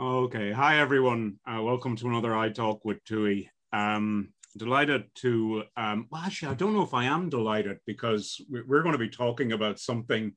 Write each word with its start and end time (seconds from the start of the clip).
Okay. 0.00 0.52
Hi, 0.52 0.78
everyone. 0.78 1.40
Uh, 1.44 1.60
welcome 1.60 1.96
to 1.96 2.06
another 2.06 2.30
iTalk 2.30 2.78
with 2.84 3.02
Tuohy. 3.04 3.48
Um, 3.72 4.28
delighted 4.56 5.06
to, 5.16 5.64
um, 5.76 6.06
well, 6.08 6.22
actually, 6.22 6.52
I 6.52 6.54
don't 6.54 6.72
know 6.72 6.82
if 6.82 6.94
I 6.94 7.06
am 7.06 7.28
delighted 7.28 7.78
because 7.84 8.40
we're 8.48 8.82
going 8.82 8.92
to 8.92 8.98
be 8.98 9.08
talking 9.08 9.50
about 9.50 9.80
something 9.80 10.36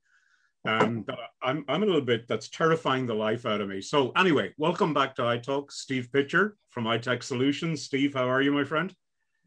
um, 0.68 1.04
that 1.06 1.20
I'm, 1.44 1.64
I'm 1.68 1.84
a 1.84 1.86
little 1.86 2.02
bit, 2.02 2.28
that's 2.28 2.50
terrifying 2.50 3.06
the 3.06 3.14
life 3.14 3.46
out 3.46 3.62
of 3.62 3.70
me. 3.70 3.82
So 3.82 4.10
anyway, 4.18 4.52
welcome 4.58 4.96
back 4.96 5.16
to 5.18 5.22
iTalk. 5.22 5.72
Steve 5.72 6.10
Pitcher 6.12 6.58
from 6.72 6.86
iTech 6.86 7.22
Solutions. 7.22 7.84
Steve, 7.84 8.16
how 8.16 8.28
are 8.28 8.42
you, 8.42 8.52
my 8.52 8.64
friend? 8.64 8.92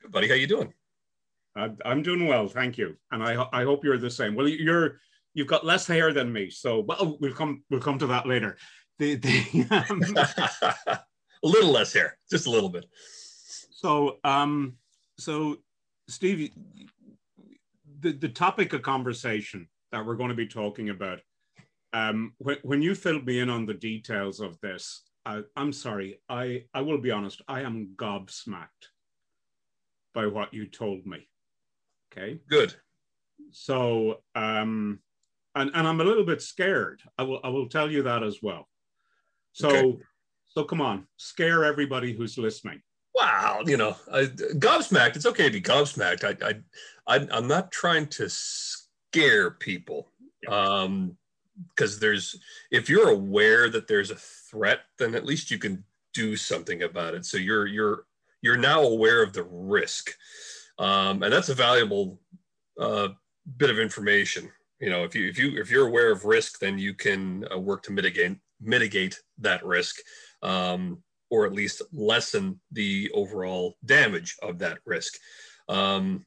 Good, 0.01 0.13
buddy. 0.13 0.29
How 0.29 0.35
you 0.35 0.47
doing? 0.47 0.73
Uh, 1.59 1.71
I'm 1.85 2.03
doing 2.03 2.29
well, 2.29 2.47
thank 2.47 2.79
you. 2.79 2.95
And 3.11 3.21
I, 3.21 3.49
I 3.53 3.65
hope 3.65 3.85
you're 3.85 3.99
the 3.99 4.11
same. 4.11 4.37
Well, 4.37 4.47
you're, 4.47 5.01
you've 5.35 5.49
got 5.49 5.67
less 5.67 5.89
hair 5.89 6.13
than 6.13 6.33
me. 6.33 6.51
So 6.51 6.85
well, 6.87 7.19
we'll 7.21 7.35
come, 7.35 7.65
we'll 7.69 7.81
come 7.81 7.99
to 7.99 8.07
that 8.07 8.29
later 8.29 8.57
the, 8.99 9.17
the 9.17 9.67
um, 9.91 10.03
a 11.45 11.47
little 11.47 11.71
less 11.71 11.93
hair, 11.93 12.19
just 12.31 12.47
a 12.47 12.51
little 12.51 12.69
bit. 12.69 12.87
So, 13.71 14.19
um, 14.25 14.75
so 15.19 15.59
Steve, 16.09 16.53
the, 18.01 18.13
the 18.13 18.29
topic 18.29 18.73
of 18.73 18.83
conversation 18.83 19.69
that 19.93 20.05
we're 20.05 20.17
going 20.17 20.31
to 20.31 20.35
be 20.35 20.47
talking 20.47 20.91
about, 20.91 21.21
um, 21.93 22.33
when, 22.39 22.57
when 22.63 22.83
you 22.83 22.95
filled 22.95 23.27
me 23.27 23.41
in 23.41 23.51
on 23.51 23.67
the 23.67 23.75
details 23.75 24.41
of 24.41 24.59
this, 24.61 25.03
I, 25.27 25.43
I'm 25.57 25.73
sorry, 25.73 26.21
I, 26.29 26.65
I 26.75 26.83
will 26.83 26.99
be 26.99 27.11
honest, 27.11 27.43
I 27.49 27.63
am 27.63 27.91
gobsmacked 27.97 28.91
by 30.13 30.27
what 30.27 30.53
you 30.53 30.67
told 30.67 31.07
me. 31.07 31.29
Okay. 32.13 32.39
Good. 32.49 32.75
So, 33.51 34.21
um, 34.35 35.01
and, 35.55 35.71
and 35.75 35.87
I'm 35.87 36.01
a 36.01 36.05
little 36.05 36.25
bit 36.25 36.43
scared. 36.43 37.03
I 37.19 37.23
will, 37.23 37.41
I 37.45 37.49
will 37.49 37.69
tell 37.69 37.91
you 37.91 38.03
that 38.03 38.23
as 38.23 38.39
well. 38.43 38.69
So, 39.55 39.69
okay. 39.69 39.99
so 40.47 40.65
come 40.65 40.81
on, 40.81 41.07
scare 41.17 41.65
everybody 41.65 42.13
who's 42.13 42.37
listening. 42.37 42.83
Wow, 43.15 43.63
you 43.65 43.77
know, 43.77 43.97
I, 44.13 44.25
gobsmacked. 44.25 45.15
It's 45.15 45.27
okay 45.27 45.45
to 45.45 45.53
be 45.53 45.61
gobsmacked. 45.61 46.25
I, 46.25 46.49
I, 46.49 47.17
I 47.17 47.39
am 47.39 47.47
not 47.47 47.71
trying 47.71 48.09
to 48.09 48.29
scare 48.29 49.53
people, 49.53 50.09
um, 50.49 51.17
because 51.69 52.01
there's 52.01 52.37
if 52.73 52.89
you're 52.89 53.11
aware 53.11 53.71
that 53.71 53.87
there's 53.87 54.11
a 54.11 54.17
threat, 54.17 54.81
then 54.99 55.15
at 55.15 55.25
least 55.25 55.53
you 55.53 55.59
can 55.59 55.85
do 56.13 56.35
something 56.35 56.83
about 56.83 57.15
it. 57.15 57.25
So 57.25 57.37
you're 57.37 57.67
you're 57.67 58.07
you're 58.43 58.57
now 58.57 58.83
aware 58.83 59.23
of 59.23 59.33
the 59.33 59.45
risk, 59.45 60.11
um, 60.81 61.23
and 61.23 61.33
that's 61.33 61.49
a 61.49 61.55
valuable 61.55 62.21
uh, 62.81 63.09
bit 63.57 63.71
of 63.71 63.79
information. 63.79 64.51
You 64.81 64.91
know, 64.91 65.05
if 65.05 65.15
you 65.15 65.29
if 65.29 65.39
you 65.39 65.57
if 65.57 65.71
you're 65.71 65.87
aware 65.87 66.11
of 66.11 66.25
risk, 66.25 66.59
then 66.59 66.77
you 66.77 66.95
can 66.95 67.47
uh, 67.55 67.59
work 67.61 67.85
to 67.85 67.93
mitigate 67.93 68.39
mitigate 68.61 69.19
that 69.39 69.65
risk 69.65 69.97
um, 70.43 71.03
or 71.31 71.47
at 71.47 71.53
least 71.53 71.83
lessen 71.93 72.61
the 72.73 73.11
overall 73.15 73.77
damage 73.85 74.37
of 74.43 74.59
that 74.59 74.79
risk. 74.85 75.15
Um, 75.69 76.25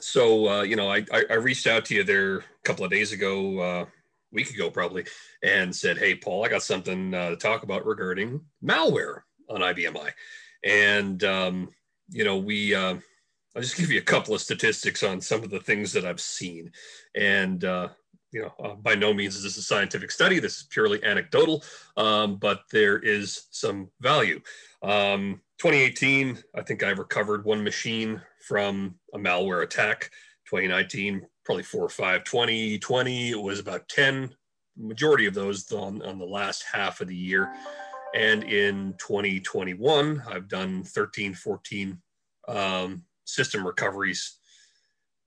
so, 0.00 0.48
uh, 0.48 0.62
you 0.62 0.74
know, 0.74 0.90
I, 0.90 1.04
I, 1.12 1.34
reached 1.34 1.68
out 1.68 1.84
to 1.86 1.94
you 1.94 2.02
there 2.02 2.38
a 2.38 2.42
couple 2.64 2.84
of 2.84 2.90
days 2.90 3.12
ago, 3.12 3.60
uh, 3.60 3.84
week 4.32 4.50
ago 4.50 4.70
probably, 4.70 5.04
and 5.42 5.74
said, 5.74 5.98
Hey, 5.98 6.16
Paul, 6.16 6.44
I 6.44 6.48
got 6.48 6.62
something 6.62 7.14
uh, 7.14 7.30
to 7.30 7.36
talk 7.36 7.62
about 7.62 7.86
regarding 7.86 8.40
malware 8.64 9.20
on 9.48 9.60
IBMI. 9.60 10.10
And, 10.64 11.22
um, 11.22 11.68
you 12.08 12.24
know, 12.24 12.38
we, 12.38 12.74
uh, 12.74 12.96
I'll 13.54 13.62
just 13.62 13.76
give 13.76 13.92
you 13.92 14.00
a 14.00 14.04
couple 14.04 14.34
of 14.34 14.40
statistics 14.40 15.04
on 15.04 15.20
some 15.20 15.44
of 15.44 15.50
the 15.50 15.60
things 15.60 15.92
that 15.92 16.04
I've 16.04 16.20
seen. 16.20 16.72
And, 17.14 17.64
uh, 17.64 17.88
you 18.34 18.42
know, 18.42 18.52
uh, 18.62 18.74
by 18.74 18.96
no 18.96 19.14
means 19.14 19.36
is 19.36 19.44
this 19.44 19.56
a 19.56 19.62
scientific 19.62 20.10
study. 20.10 20.40
This 20.40 20.56
is 20.56 20.64
purely 20.64 21.02
anecdotal, 21.04 21.62
um, 21.96 22.36
but 22.36 22.62
there 22.72 22.98
is 22.98 23.46
some 23.52 23.88
value. 24.00 24.40
Um, 24.82 25.40
2018, 25.58 26.42
I 26.56 26.62
think 26.62 26.82
I 26.82 26.90
recovered 26.90 27.44
one 27.44 27.62
machine 27.62 28.20
from 28.40 28.96
a 29.14 29.18
malware 29.18 29.62
attack. 29.62 30.10
2019, 30.50 31.24
probably 31.44 31.62
four 31.62 31.84
or 31.84 31.88
five. 31.88 32.24
2020, 32.24 33.30
it 33.30 33.40
was 33.40 33.60
about 33.60 33.88
10. 33.88 34.34
Majority 34.76 35.26
of 35.26 35.34
those 35.34 35.70
on, 35.70 36.02
on 36.02 36.18
the 36.18 36.26
last 36.26 36.64
half 36.70 37.00
of 37.00 37.06
the 37.06 37.16
year. 37.16 37.54
And 38.16 38.42
in 38.42 38.94
2021, 38.98 40.24
I've 40.28 40.48
done 40.48 40.82
13, 40.82 41.34
14 41.34 42.02
um, 42.48 43.04
system 43.24 43.64
recoveries 43.64 44.38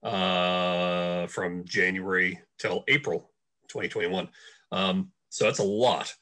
uh, 0.02 1.26
from 1.26 1.64
January 1.64 2.40
till 2.58 2.84
April 2.88 3.30
2021. 3.68 4.28
Um, 4.72 5.10
so 5.28 5.44
that's 5.44 5.58
a 5.58 5.64
lot. 5.64 6.14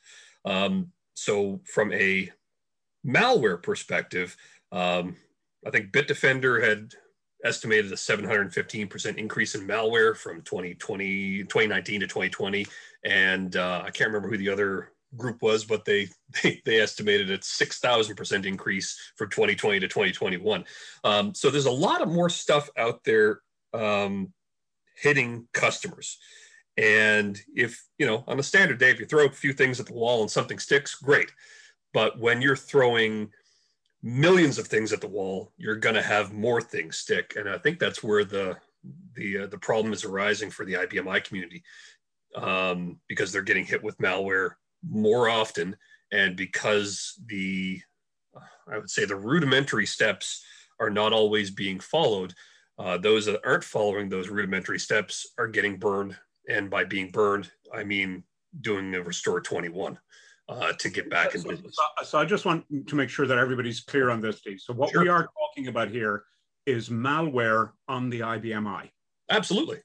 Um, 0.44 0.92
so 1.14 1.60
from 1.64 1.92
a 1.92 2.30
malware 3.06 3.62
perspective, 3.62 4.36
um, 4.72 5.16
I 5.66 5.70
think 5.70 5.92
Bitdefender 5.92 6.62
had 6.62 6.92
estimated 7.44 7.92
a 7.92 7.96
715% 7.96 9.16
increase 9.16 9.54
in 9.54 9.66
malware 9.66 10.16
from 10.16 10.42
2020, 10.42 11.44
2019 11.44 12.00
to 12.00 12.06
2020. 12.06 12.66
And 13.04 13.56
uh, 13.56 13.82
I 13.84 13.90
can't 13.90 14.08
remember 14.08 14.28
who 14.28 14.38
the 14.38 14.48
other 14.48 14.92
group 15.16 15.42
was, 15.42 15.64
but 15.64 15.84
they 15.84 16.08
they, 16.42 16.60
they 16.64 16.80
estimated 16.80 17.30
a 17.30 17.38
6,000% 17.38 18.46
increase 18.46 18.98
from 19.16 19.30
2020 19.30 19.80
to 19.80 19.88
2021. 19.88 20.64
Um, 21.04 21.34
so 21.34 21.50
there's 21.50 21.66
a 21.66 21.70
lot 21.70 22.02
of 22.02 22.08
more 22.08 22.30
stuff 22.30 22.68
out 22.76 23.04
there 23.04 23.40
um, 23.76 24.32
hitting 24.96 25.46
customers. 25.52 26.18
And 26.76 27.38
if, 27.54 27.82
you 27.98 28.06
know, 28.06 28.24
on 28.26 28.38
a 28.38 28.42
standard 28.42 28.78
day, 28.78 28.90
if 28.90 29.00
you 29.00 29.06
throw 29.06 29.26
a 29.26 29.30
few 29.30 29.52
things 29.52 29.80
at 29.80 29.86
the 29.86 29.94
wall 29.94 30.20
and 30.20 30.30
something 30.30 30.58
sticks, 30.58 30.94
great. 30.94 31.32
But 31.94 32.18
when 32.18 32.42
you're 32.42 32.56
throwing 32.56 33.30
millions 34.02 34.58
of 34.58 34.66
things 34.66 34.92
at 34.92 35.00
the 35.00 35.08
wall, 35.08 35.52
you're 35.56 35.76
going 35.76 35.94
to 35.94 36.02
have 36.02 36.32
more 36.32 36.60
things 36.60 36.98
stick. 36.98 37.34
And 37.36 37.48
I 37.48 37.58
think 37.58 37.78
that's 37.78 38.02
where 38.02 38.24
the 38.24 38.56
the 39.14 39.38
uh, 39.38 39.46
the 39.46 39.58
problem 39.58 39.92
is 39.92 40.04
arising 40.04 40.50
for 40.50 40.64
the 40.64 40.74
IBMI 40.74 41.24
community 41.24 41.64
um, 42.36 43.00
because 43.08 43.32
they're 43.32 43.42
getting 43.42 43.64
hit 43.64 43.82
with 43.82 43.98
malware 43.98 44.50
more 44.88 45.28
often, 45.28 45.76
and 46.12 46.36
because 46.36 47.18
the 47.26 47.80
I 48.70 48.78
would 48.78 48.90
say 48.90 49.04
the 49.04 49.16
rudimentary 49.16 49.86
steps 49.86 50.44
are 50.78 50.90
not 50.90 51.12
always 51.12 51.50
being 51.50 51.80
followed 51.80 52.34
uh, 52.78 52.98
those 52.98 53.26
that 53.26 53.40
aren't 53.44 53.64
following 53.64 54.08
those 54.08 54.28
rudimentary 54.28 54.78
steps 54.78 55.32
are 55.38 55.48
getting 55.48 55.78
burned. 55.78 56.16
And 56.48 56.70
by 56.70 56.84
being 56.84 57.10
burned, 57.10 57.50
I 57.72 57.84
mean 57.84 58.22
doing 58.60 58.94
a 58.94 59.02
restore 59.02 59.40
21 59.40 59.98
uh, 60.48 60.72
to 60.72 60.90
get 60.90 61.10
back 61.10 61.34
in 61.34 61.42
business. 61.42 61.74
So, 61.76 62.04
so, 62.04 62.18
I 62.18 62.24
just 62.24 62.44
want 62.44 62.64
to 62.86 62.94
make 62.94 63.08
sure 63.08 63.26
that 63.26 63.38
everybody's 63.38 63.80
clear 63.80 64.10
on 64.10 64.20
this, 64.20 64.38
Steve. 64.38 64.60
So 64.60 64.72
what 64.72 64.90
sure. 64.90 65.02
we 65.02 65.08
are 65.08 65.28
talking 65.38 65.68
about 65.68 65.90
here 65.90 66.24
is 66.66 66.88
malware 66.88 67.70
on 67.88 68.10
the 68.10 68.20
IBMI. 68.20 68.90
Absolutely. 69.30 69.80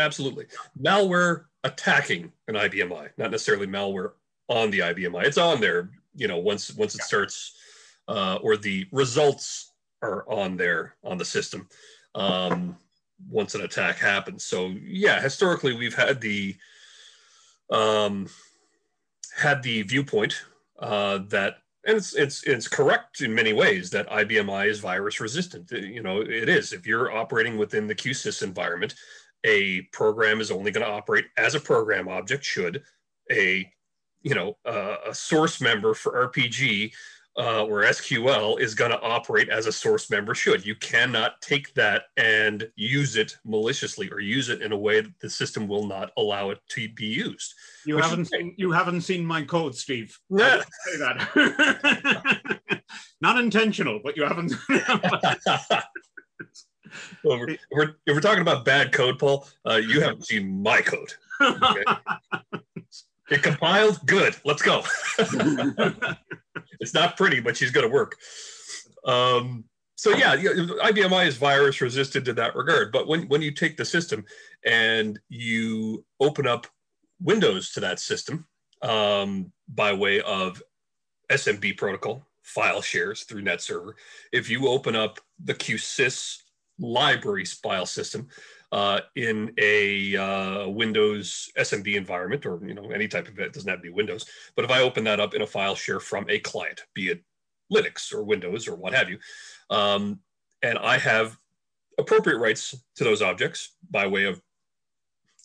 Absolutely. 0.00 0.46
Malware 0.80 1.44
attacking 1.64 2.32
an 2.46 2.54
IBMI, 2.54 3.10
not 3.18 3.30
necessarily 3.30 3.66
malware 3.66 4.12
on 4.48 4.70
the 4.70 4.80
IBMI. 4.80 5.24
It's 5.24 5.38
on 5.38 5.60
there, 5.60 5.90
you 6.14 6.28
know, 6.28 6.38
once 6.38 6.72
once 6.74 6.94
it 6.94 7.02
starts 7.02 7.56
uh, 8.08 8.38
or 8.42 8.56
the 8.56 8.86
results 8.92 9.72
are 10.02 10.24
on 10.30 10.56
there 10.56 10.94
on 11.04 11.18
the 11.18 11.24
system 11.24 11.68
um, 12.18 12.76
once 13.30 13.54
an 13.54 13.62
attack 13.62 13.96
happens. 13.96 14.44
So 14.44 14.74
yeah, 14.82 15.20
historically 15.20 15.74
we've 15.74 15.94
had 15.94 16.20
the 16.20 16.56
um, 17.70 18.28
had 19.36 19.62
the 19.62 19.82
viewpoint 19.82 20.42
uh, 20.78 21.20
that, 21.28 21.58
and 21.86 21.96
it's 21.96 22.14
it's 22.14 22.42
it's 22.44 22.68
correct 22.68 23.20
in 23.20 23.34
many 23.34 23.52
ways 23.52 23.90
that 23.90 24.08
IBMI 24.10 24.68
is 24.68 24.80
virus 24.80 25.20
resistant. 25.20 25.70
You 25.70 26.02
know, 26.02 26.20
it 26.20 26.48
is. 26.48 26.72
If 26.72 26.86
you're 26.86 27.16
operating 27.16 27.56
within 27.56 27.86
the 27.86 27.94
QSys 27.94 28.42
environment, 28.42 28.94
a 29.44 29.82
program 29.92 30.40
is 30.40 30.50
only 30.50 30.70
going 30.70 30.84
to 30.84 30.92
operate 30.92 31.26
as 31.36 31.54
a 31.54 31.60
program 31.60 32.08
object. 32.08 32.44
Should 32.44 32.82
a 33.30 33.70
you 34.22 34.34
know 34.34 34.56
uh, 34.66 34.96
a 35.08 35.14
source 35.14 35.60
member 35.60 35.94
for 35.94 36.28
RPG 36.28 36.92
uh, 37.38 37.64
or 37.64 37.82
SQL 37.82 38.60
is 38.60 38.74
going 38.74 38.90
to 38.90 39.00
operate 39.00 39.48
as 39.48 39.66
a 39.66 39.72
source 39.72 40.10
member 40.10 40.34
should. 40.34 40.66
You 40.66 40.74
cannot 40.74 41.40
take 41.40 41.72
that 41.74 42.04
and 42.16 42.68
use 42.74 43.16
it 43.16 43.36
maliciously 43.44 44.10
or 44.10 44.18
use 44.20 44.48
it 44.48 44.60
in 44.60 44.72
a 44.72 44.76
way 44.76 45.00
that 45.00 45.18
the 45.20 45.30
system 45.30 45.68
will 45.68 45.86
not 45.86 46.10
allow 46.16 46.50
it 46.50 46.58
to 46.70 46.88
be 46.88 47.06
used. 47.06 47.54
You 47.86 47.98
haven't 47.98 48.24
seen 48.26 48.54
you 48.58 48.72
haven't 48.72 49.02
seen 49.02 49.24
my 49.24 49.42
code, 49.42 49.74
Steve. 49.74 50.18
Yeah. 50.30 50.62
Say 50.86 50.98
that. 50.98 52.60
not 53.20 53.38
intentional, 53.38 54.00
but 54.02 54.16
you 54.16 54.24
haven't. 54.24 54.52
well, 57.24 57.38
we're, 57.38 57.56
we're, 57.72 57.96
if 58.06 58.14
we're 58.14 58.20
talking 58.20 58.42
about 58.42 58.64
bad 58.64 58.92
code, 58.92 59.18
Paul, 59.18 59.48
uh, 59.68 59.76
you 59.76 60.00
haven't 60.00 60.26
seen 60.26 60.62
my 60.62 60.80
code. 60.80 61.12
Okay? 61.40 61.84
It 63.30 63.42
compiled. 63.42 64.00
Good. 64.06 64.36
Let's 64.44 64.62
go 64.62 64.82
it's 66.80 66.94
not 66.94 67.16
pretty, 67.16 67.40
but 67.40 67.56
she's 67.56 67.70
going 67.70 67.86
to 67.86 67.92
work. 67.92 68.16
Um, 69.04 69.64
so 69.96 70.10
yeah, 70.10 70.36
IBMI 70.36 71.26
is 71.26 71.36
virus 71.36 71.80
resistant 71.80 72.28
in 72.28 72.36
that 72.36 72.54
regard. 72.54 72.92
But 72.92 73.08
when, 73.08 73.28
when 73.28 73.42
you 73.42 73.50
take 73.50 73.76
the 73.76 73.84
system 73.84 74.24
and 74.64 75.18
you 75.28 76.04
open 76.20 76.46
up 76.46 76.66
Windows 77.20 77.72
to 77.72 77.80
that 77.80 77.98
system 77.98 78.46
um, 78.82 79.52
by 79.68 79.92
way 79.92 80.20
of 80.20 80.62
SMB 81.30 81.76
protocol 81.76 82.24
file 82.42 82.80
shares 82.80 83.24
through 83.24 83.42
NetServer. 83.42 83.92
If 84.32 84.48
you 84.48 84.68
open 84.68 84.96
up 84.96 85.18
the 85.42 85.54
QSys 85.54 86.42
libraries 86.78 87.52
file 87.52 87.86
system 87.86 88.28
uh, 88.72 89.00
in 89.16 89.52
a 89.58 90.16
uh, 90.16 90.68
Windows 90.68 91.50
SMB 91.58 91.94
environment, 91.94 92.44
or 92.46 92.60
you 92.66 92.74
know 92.74 92.90
any 92.90 93.08
type 93.08 93.28
of 93.28 93.38
it, 93.38 93.52
doesn't 93.52 93.68
have 93.68 93.78
to 93.78 93.82
be 93.82 93.90
Windows. 93.90 94.26
But 94.56 94.64
if 94.64 94.70
I 94.70 94.80
open 94.80 95.04
that 95.04 95.20
up 95.20 95.34
in 95.34 95.42
a 95.42 95.46
file 95.46 95.74
share 95.74 96.00
from 96.00 96.26
a 96.28 96.38
client, 96.38 96.82
be 96.94 97.08
it 97.08 97.22
Linux 97.72 98.12
or 98.12 98.22
Windows 98.22 98.68
or 98.68 98.76
what 98.76 98.94
have 98.94 99.08
you, 99.08 99.18
um, 99.70 100.20
and 100.62 100.78
I 100.78 100.98
have 100.98 101.38
appropriate 101.98 102.38
rights 102.38 102.74
to 102.96 103.04
those 103.04 103.22
objects 103.22 103.76
by 103.90 104.06
way 104.06 104.24
of 104.24 104.40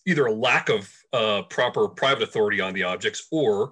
either 0.05 0.25
a 0.25 0.33
lack 0.33 0.69
of 0.69 0.91
uh, 1.13 1.43
proper 1.43 1.87
private 1.87 2.23
authority 2.23 2.59
on 2.59 2.73
the 2.73 2.83
objects 2.83 3.27
or 3.31 3.71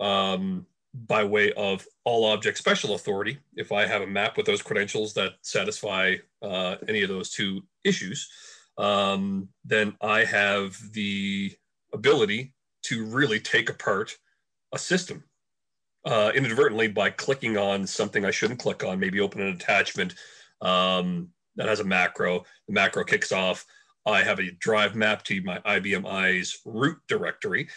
um, 0.00 0.66
by 1.06 1.22
way 1.22 1.52
of 1.52 1.86
all 2.04 2.24
object 2.24 2.56
special 2.56 2.94
authority. 2.94 3.38
If 3.56 3.72
I 3.72 3.86
have 3.86 4.02
a 4.02 4.06
map 4.06 4.36
with 4.36 4.46
those 4.46 4.62
credentials 4.62 5.12
that 5.14 5.32
satisfy 5.42 6.16
uh, 6.42 6.76
any 6.88 7.02
of 7.02 7.08
those 7.08 7.30
two 7.30 7.62
issues, 7.84 8.30
um, 8.78 9.48
then 9.64 9.96
I 10.00 10.24
have 10.24 10.76
the 10.92 11.52
ability 11.92 12.54
to 12.84 13.04
really 13.04 13.40
take 13.40 13.70
apart 13.70 14.16
a 14.72 14.78
system 14.78 15.24
uh, 16.04 16.30
inadvertently 16.34 16.88
by 16.88 17.10
clicking 17.10 17.56
on 17.56 17.86
something 17.86 18.24
I 18.24 18.30
shouldn't 18.30 18.60
click 18.60 18.84
on, 18.84 19.00
maybe 19.00 19.20
open 19.20 19.40
an 19.40 19.54
attachment 19.54 20.14
um, 20.60 21.30
that 21.56 21.68
has 21.68 21.80
a 21.80 21.84
macro. 21.84 22.44
The 22.68 22.74
macro 22.74 23.04
kicks 23.04 23.32
off. 23.32 23.64
I 24.06 24.22
have 24.22 24.38
a 24.38 24.52
drive 24.52 24.94
map 24.94 25.24
to 25.24 25.42
my 25.42 25.58
IBM 25.58 26.06
I's 26.08 26.58
root 26.64 26.98
directory, 27.08 27.68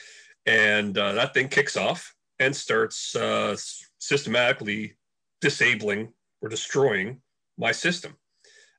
and 0.46 0.96
uh, 0.96 1.14
that 1.14 1.34
thing 1.34 1.48
kicks 1.48 1.76
off 1.76 2.14
and 2.40 2.56
starts 2.56 3.16
uh, 3.16 3.56
systematically 3.98 4.96
disabling 5.42 6.14
or 6.42 6.50
destroying 6.50 7.22
my 7.58 7.72
system. 7.72 8.16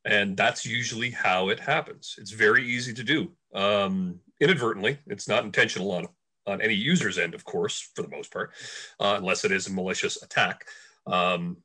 And 0.05 0.37
that's 0.37 0.65
usually 0.65 1.11
how 1.11 1.51
it 1.51 1.61
happens. 1.61 2.17
It's 2.19 2.31
very 2.31 2.67
easy 2.67 2.95
to 2.95 3.03
do 3.03 3.33
um, 3.55 4.19
inadvertently. 4.41 4.99
It's 5.07 5.29
not 5.29 5.45
intentional 5.45 5.93
on, 5.93 6.09
on 6.47 6.63
any 6.63 6.75
user's 6.75 7.19
end, 7.19 7.35
of 7.35 7.45
course, 7.45 7.91
for 7.95 8.03
the 8.03 8.09
most 8.09 8.33
part, 8.33 8.53
uh, 8.99 9.15
unless 9.19 9.45
it 9.45 9.53
is 9.53 9.67
a 9.67 9.73
malicious 9.73 10.23
attack. 10.23 10.65
Um, 11.07 11.59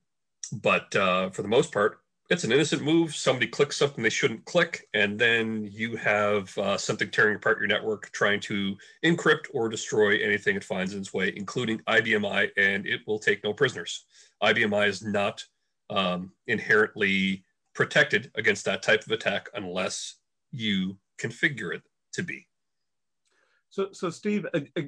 but 0.52 0.94
uh, 0.96 1.30
for 1.30 1.42
the 1.42 1.48
most 1.48 1.72
part, 1.72 2.00
it's 2.30 2.44
an 2.44 2.52
innocent 2.52 2.82
move. 2.82 3.16
Somebody 3.16 3.48
clicks 3.48 3.78
something 3.78 4.04
they 4.04 4.10
shouldn't 4.10 4.46
click, 4.46 4.88
and 4.96 5.18
then 5.18 5.70
you 5.72 5.96
have 5.96 6.58
uh, 6.58 6.76
something 6.76 7.10
tearing 7.12 7.36
apart 7.36 7.60
your 7.60 7.68
network, 7.68 8.12
trying 8.12 8.40
to 8.42 8.76
encrypt 9.04 9.46
or 9.54 9.70
destroy 9.70 10.18
anything 10.18 10.56
it 10.56 10.64
finds 10.64 10.94
in 10.94 11.00
its 11.00 11.14
way, 11.14 11.32
including 11.36 11.80
IBMI, 11.88 12.50
and 12.58 12.88
it 12.88 13.02
will 13.06 13.20
take 13.20 13.44
no 13.44 13.54
prisoners. 13.54 14.06
IBMI 14.42 14.88
is 14.88 15.04
not 15.04 15.44
um, 15.92 16.32
inherently 16.48 17.44
protected 17.76 18.32
against 18.36 18.66
that 18.66 18.82
type 18.82 19.06
of 19.06 19.12
attack 19.12 19.50
unless 19.54 20.16
you 20.52 20.98
configure 21.22 21.76
it 21.76 21.84
to 22.14 22.24
be. 22.24 22.48
So, 23.70 23.90
so 23.92 24.10
Steve, 24.10 24.48
uh, 24.54 24.62
uh, 24.78 24.84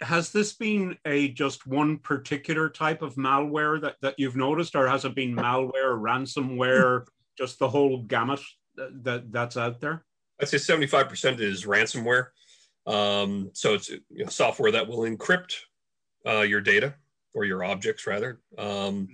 has 0.00 0.30
this 0.30 0.52
been 0.52 0.96
a 1.04 1.28
just 1.28 1.66
one 1.66 1.98
particular 1.98 2.68
type 2.70 3.02
of 3.02 3.16
malware 3.16 3.80
that, 3.80 3.96
that 4.00 4.14
you've 4.16 4.36
noticed, 4.36 4.76
or 4.76 4.86
has 4.86 5.04
it 5.04 5.14
been 5.14 5.34
malware, 5.34 6.00
ransomware, 6.00 7.04
just 7.38 7.58
the 7.58 7.68
whole 7.68 8.02
gamut 8.04 8.40
that, 8.76 9.04
that 9.04 9.32
that's 9.32 9.56
out 9.56 9.80
there? 9.80 10.04
I'd 10.40 10.48
say 10.48 10.58
75% 10.58 11.40
is 11.40 11.66
ransomware. 11.66 12.28
Um, 12.86 13.50
so 13.52 13.74
it's 13.74 13.90
you 13.90 14.00
know, 14.10 14.26
software 14.26 14.72
that 14.72 14.86
will 14.86 15.00
encrypt 15.00 15.54
uh, 16.26 16.40
your 16.40 16.60
data 16.60 16.94
or 17.34 17.44
your 17.44 17.64
objects 17.64 18.06
rather. 18.06 18.40
Um, 18.58 19.08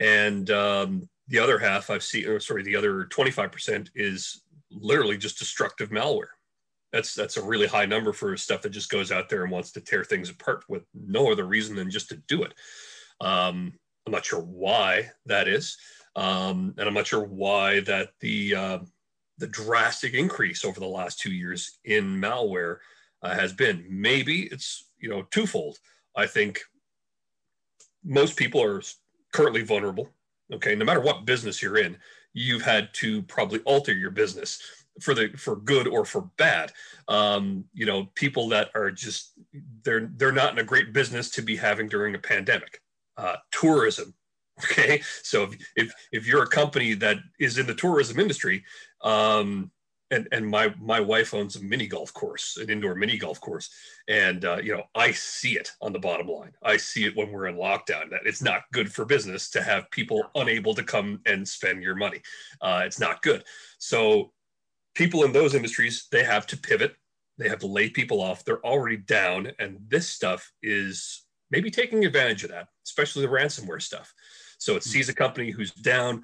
and 0.00 0.50
um, 0.50 1.08
the 1.28 1.38
other 1.38 1.58
half 1.58 1.90
I've 1.90 2.02
seen, 2.02 2.26
or 2.26 2.40
sorry, 2.40 2.62
the 2.62 2.76
other 2.76 3.04
25% 3.04 3.90
is 3.94 4.42
literally 4.70 5.16
just 5.16 5.38
destructive 5.38 5.90
malware 5.90 6.28
that's 6.92 7.14
that's 7.14 7.36
a 7.36 7.42
really 7.42 7.66
high 7.66 7.86
number 7.86 8.12
for 8.12 8.36
stuff 8.36 8.62
that 8.62 8.70
just 8.70 8.90
goes 8.90 9.12
out 9.12 9.28
there 9.28 9.42
and 9.42 9.52
wants 9.52 9.72
to 9.72 9.80
tear 9.80 10.04
things 10.04 10.30
apart 10.30 10.64
with 10.68 10.84
no 10.94 11.30
other 11.30 11.44
reason 11.44 11.76
than 11.76 11.90
just 11.90 12.08
to 12.08 12.16
do 12.28 12.42
it. 12.42 12.54
Um, 13.20 13.74
I'm 14.06 14.12
not 14.12 14.24
sure 14.24 14.40
why 14.40 15.10
that 15.26 15.48
is, 15.48 15.76
um, 16.16 16.74
and 16.78 16.88
I'm 16.88 16.94
not 16.94 17.06
sure 17.06 17.24
why 17.24 17.80
that 17.80 18.10
the 18.20 18.54
uh, 18.54 18.78
the 19.36 19.46
drastic 19.46 20.14
increase 20.14 20.64
over 20.64 20.80
the 20.80 20.86
last 20.86 21.20
two 21.20 21.32
years 21.32 21.78
in 21.84 22.20
malware 22.20 22.78
uh, 23.22 23.34
has 23.34 23.52
been. 23.52 23.84
Maybe 23.88 24.44
it's 24.44 24.88
you 24.98 25.10
know 25.10 25.22
twofold. 25.30 25.78
I 26.16 26.26
think 26.26 26.60
most 28.02 28.36
people 28.36 28.62
are 28.62 28.82
currently 29.32 29.62
vulnerable. 29.62 30.08
Okay, 30.52 30.74
no 30.74 30.84
matter 30.84 31.00
what 31.00 31.24
business 31.24 31.62
you're 31.62 31.78
in, 31.78 31.96
you've 32.32 32.62
had 32.62 32.92
to 32.94 33.22
probably 33.22 33.60
alter 33.60 33.92
your 33.92 34.10
business 34.10 34.60
for 35.00 35.14
the 35.14 35.28
for 35.36 35.56
good 35.56 35.86
or 35.86 36.04
for 36.04 36.30
bad. 36.36 36.72
Um, 37.06 37.64
you 37.72 37.86
know, 37.86 38.08
people 38.14 38.48
that 38.48 38.70
are 38.74 38.90
just 38.90 39.32
they're 39.82 40.10
they're 40.16 40.32
not 40.32 40.52
in 40.52 40.58
a 40.58 40.64
great 40.64 40.92
business 40.92 41.30
to 41.30 41.42
be 41.42 41.56
having 41.56 41.88
during 41.88 42.14
a 42.14 42.18
pandemic. 42.18 42.82
Uh, 43.16 43.36
tourism. 43.50 44.14
Okay, 44.64 45.00
so 45.22 45.44
if, 45.44 45.56
if 45.76 45.92
if 46.10 46.26
you're 46.26 46.42
a 46.42 46.48
company 46.48 46.94
that 46.94 47.18
is 47.38 47.58
in 47.58 47.66
the 47.68 47.74
tourism 47.74 48.18
industry, 48.18 48.64
um, 49.02 49.70
and 50.10 50.28
and 50.32 50.46
my 50.46 50.74
my 50.80 51.00
wife 51.00 51.34
owns 51.34 51.56
a 51.56 51.62
mini 51.62 51.86
golf 51.86 52.12
course, 52.14 52.56
an 52.56 52.70
indoor 52.70 52.94
mini 52.94 53.18
golf 53.18 53.40
course, 53.40 53.70
and 54.08 54.44
uh, 54.44 54.58
you 54.62 54.74
know 54.74 54.84
I 54.94 55.12
see 55.12 55.56
it 55.56 55.72
on 55.80 55.92
the 55.92 55.98
bottom 55.98 56.28
line. 56.28 56.52
I 56.62 56.76
see 56.76 57.04
it 57.04 57.16
when 57.16 57.30
we're 57.30 57.46
in 57.46 57.56
lockdown 57.56 58.10
that 58.10 58.22
it's 58.24 58.42
not 58.42 58.62
good 58.72 58.92
for 58.92 59.04
business 59.04 59.50
to 59.50 59.62
have 59.62 59.90
people 59.90 60.30
unable 60.34 60.74
to 60.74 60.82
come 60.82 61.20
and 61.26 61.46
spend 61.46 61.82
your 61.82 61.94
money. 61.94 62.22
Uh, 62.60 62.82
it's 62.84 63.00
not 63.00 63.22
good. 63.22 63.44
So 63.78 64.32
people 64.94 65.24
in 65.24 65.32
those 65.32 65.54
industries 65.54 66.08
they 66.10 66.24
have 66.24 66.46
to 66.46 66.56
pivot 66.56 66.96
they 67.38 67.48
have 67.48 67.60
to 67.60 67.68
lay 67.68 67.88
people 67.88 68.20
off 68.20 68.44
they're 68.44 68.64
already 68.66 68.96
down 68.96 69.50
and 69.60 69.78
this 69.86 70.08
stuff 70.08 70.50
is 70.60 71.24
maybe 71.52 71.70
taking 71.70 72.04
advantage 72.04 72.42
of 72.42 72.50
that 72.50 72.66
especially 72.84 73.24
the 73.24 73.32
ransomware 73.32 73.80
stuff 73.80 74.12
so 74.58 74.74
it 74.74 74.82
sees 74.82 75.08
a 75.08 75.14
company 75.14 75.52
who's 75.52 75.70
down 75.70 76.22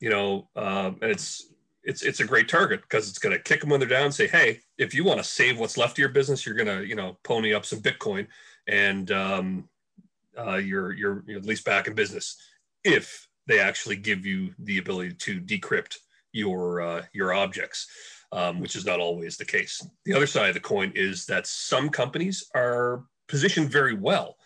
you 0.00 0.08
know 0.08 0.48
um, 0.56 0.96
and 1.02 1.10
it's 1.10 1.52
it's 1.84 2.02
it's 2.02 2.20
a 2.20 2.24
great 2.26 2.48
target 2.48 2.82
because 2.82 3.08
it's 3.08 3.18
going 3.18 3.34
to 3.34 3.42
kick 3.42 3.60
them 3.60 3.70
when 3.70 3.80
they're 3.80 3.88
down 3.88 4.06
and 4.06 4.14
say 4.14 4.26
hey 4.26 4.60
if 4.78 4.94
you 4.94 5.04
want 5.04 5.18
to 5.18 5.24
save 5.24 5.58
what's 5.58 5.76
left 5.76 5.92
of 5.92 5.98
your 5.98 6.08
business 6.08 6.44
you're 6.44 6.54
going 6.54 6.66
to 6.66 6.86
you 6.86 6.94
know 6.94 7.16
pony 7.22 7.54
up 7.54 7.64
some 7.64 7.80
bitcoin 7.80 8.26
and 8.66 9.10
um, 9.12 9.68
uh, 10.38 10.56
you're, 10.56 10.92
you're 10.92 11.24
you're 11.26 11.38
at 11.38 11.44
least 11.44 11.64
back 11.64 11.86
in 11.86 11.94
business 11.94 12.36
if 12.82 13.28
they 13.46 13.60
actually 13.60 13.96
give 13.96 14.24
you 14.24 14.54
the 14.58 14.78
ability 14.78 15.12
to 15.12 15.40
decrypt 15.40 15.96
your 16.32 16.80
uh, 16.80 17.02
your 17.12 17.32
objects 17.32 17.86
um, 18.34 18.58
which 18.58 18.74
is 18.74 18.84
not 18.84 18.98
always 18.98 19.36
the 19.36 19.44
case. 19.44 19.86
The 20.04 20.12
other 20.12 20.26
side 20.26 20.48
of 20.48 20.54
the 20.54 20.60
coin 20.60 20.92
is 20.96 21.24
that 21.26 21.46
some 21.46 21.88
companies 21.88 22.50
are 22.54 23.04
positioned 23.28 23.70
very 23.70 23.94
well 23.94 24.36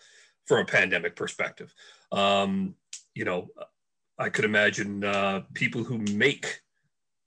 from 0.45 0.59
a 0.59 0.65
pandemic 0.65 1.15
perspective. 1.15 1.73
Um, 2.11 2.75
you 3.15 3.25
know, 3.25 3.47
I 4.19 4.29
could 4.29 4.45
imagine 4.45 5.03
uh, 5.03 5.41
people 5.55 5.83
who 5.83 5.97
make 5.97 6.61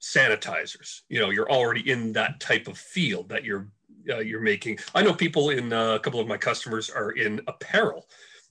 sanitizers. 0.03 1.01
You 1.07 1.19
know, 1.21 1.29
you're 1.29 1.49
already 1.49 1.89
in 1.89 2.11
that 2.13 2.41
type 2.41 2.67
of 2.67 2.77
field 2.77 3.29
that 3.29 3.45
you're 3.45 3.69
uh, 4.09 4.19
you're 4.19 4.41
making. 4.41 4.77
I 4.93 5.01
know 5.01 5.13
people 5.13 5.49
in 5.49 5.71
uh, 5.71 5.95
a 5.95 5.99
couple 5.99 6.19
of 6.19 6.27
my 6.27 6.37
customers 6.37 6.89
are 6.89 7.11
in 7.11 7.39
apparel. 7.47 8.09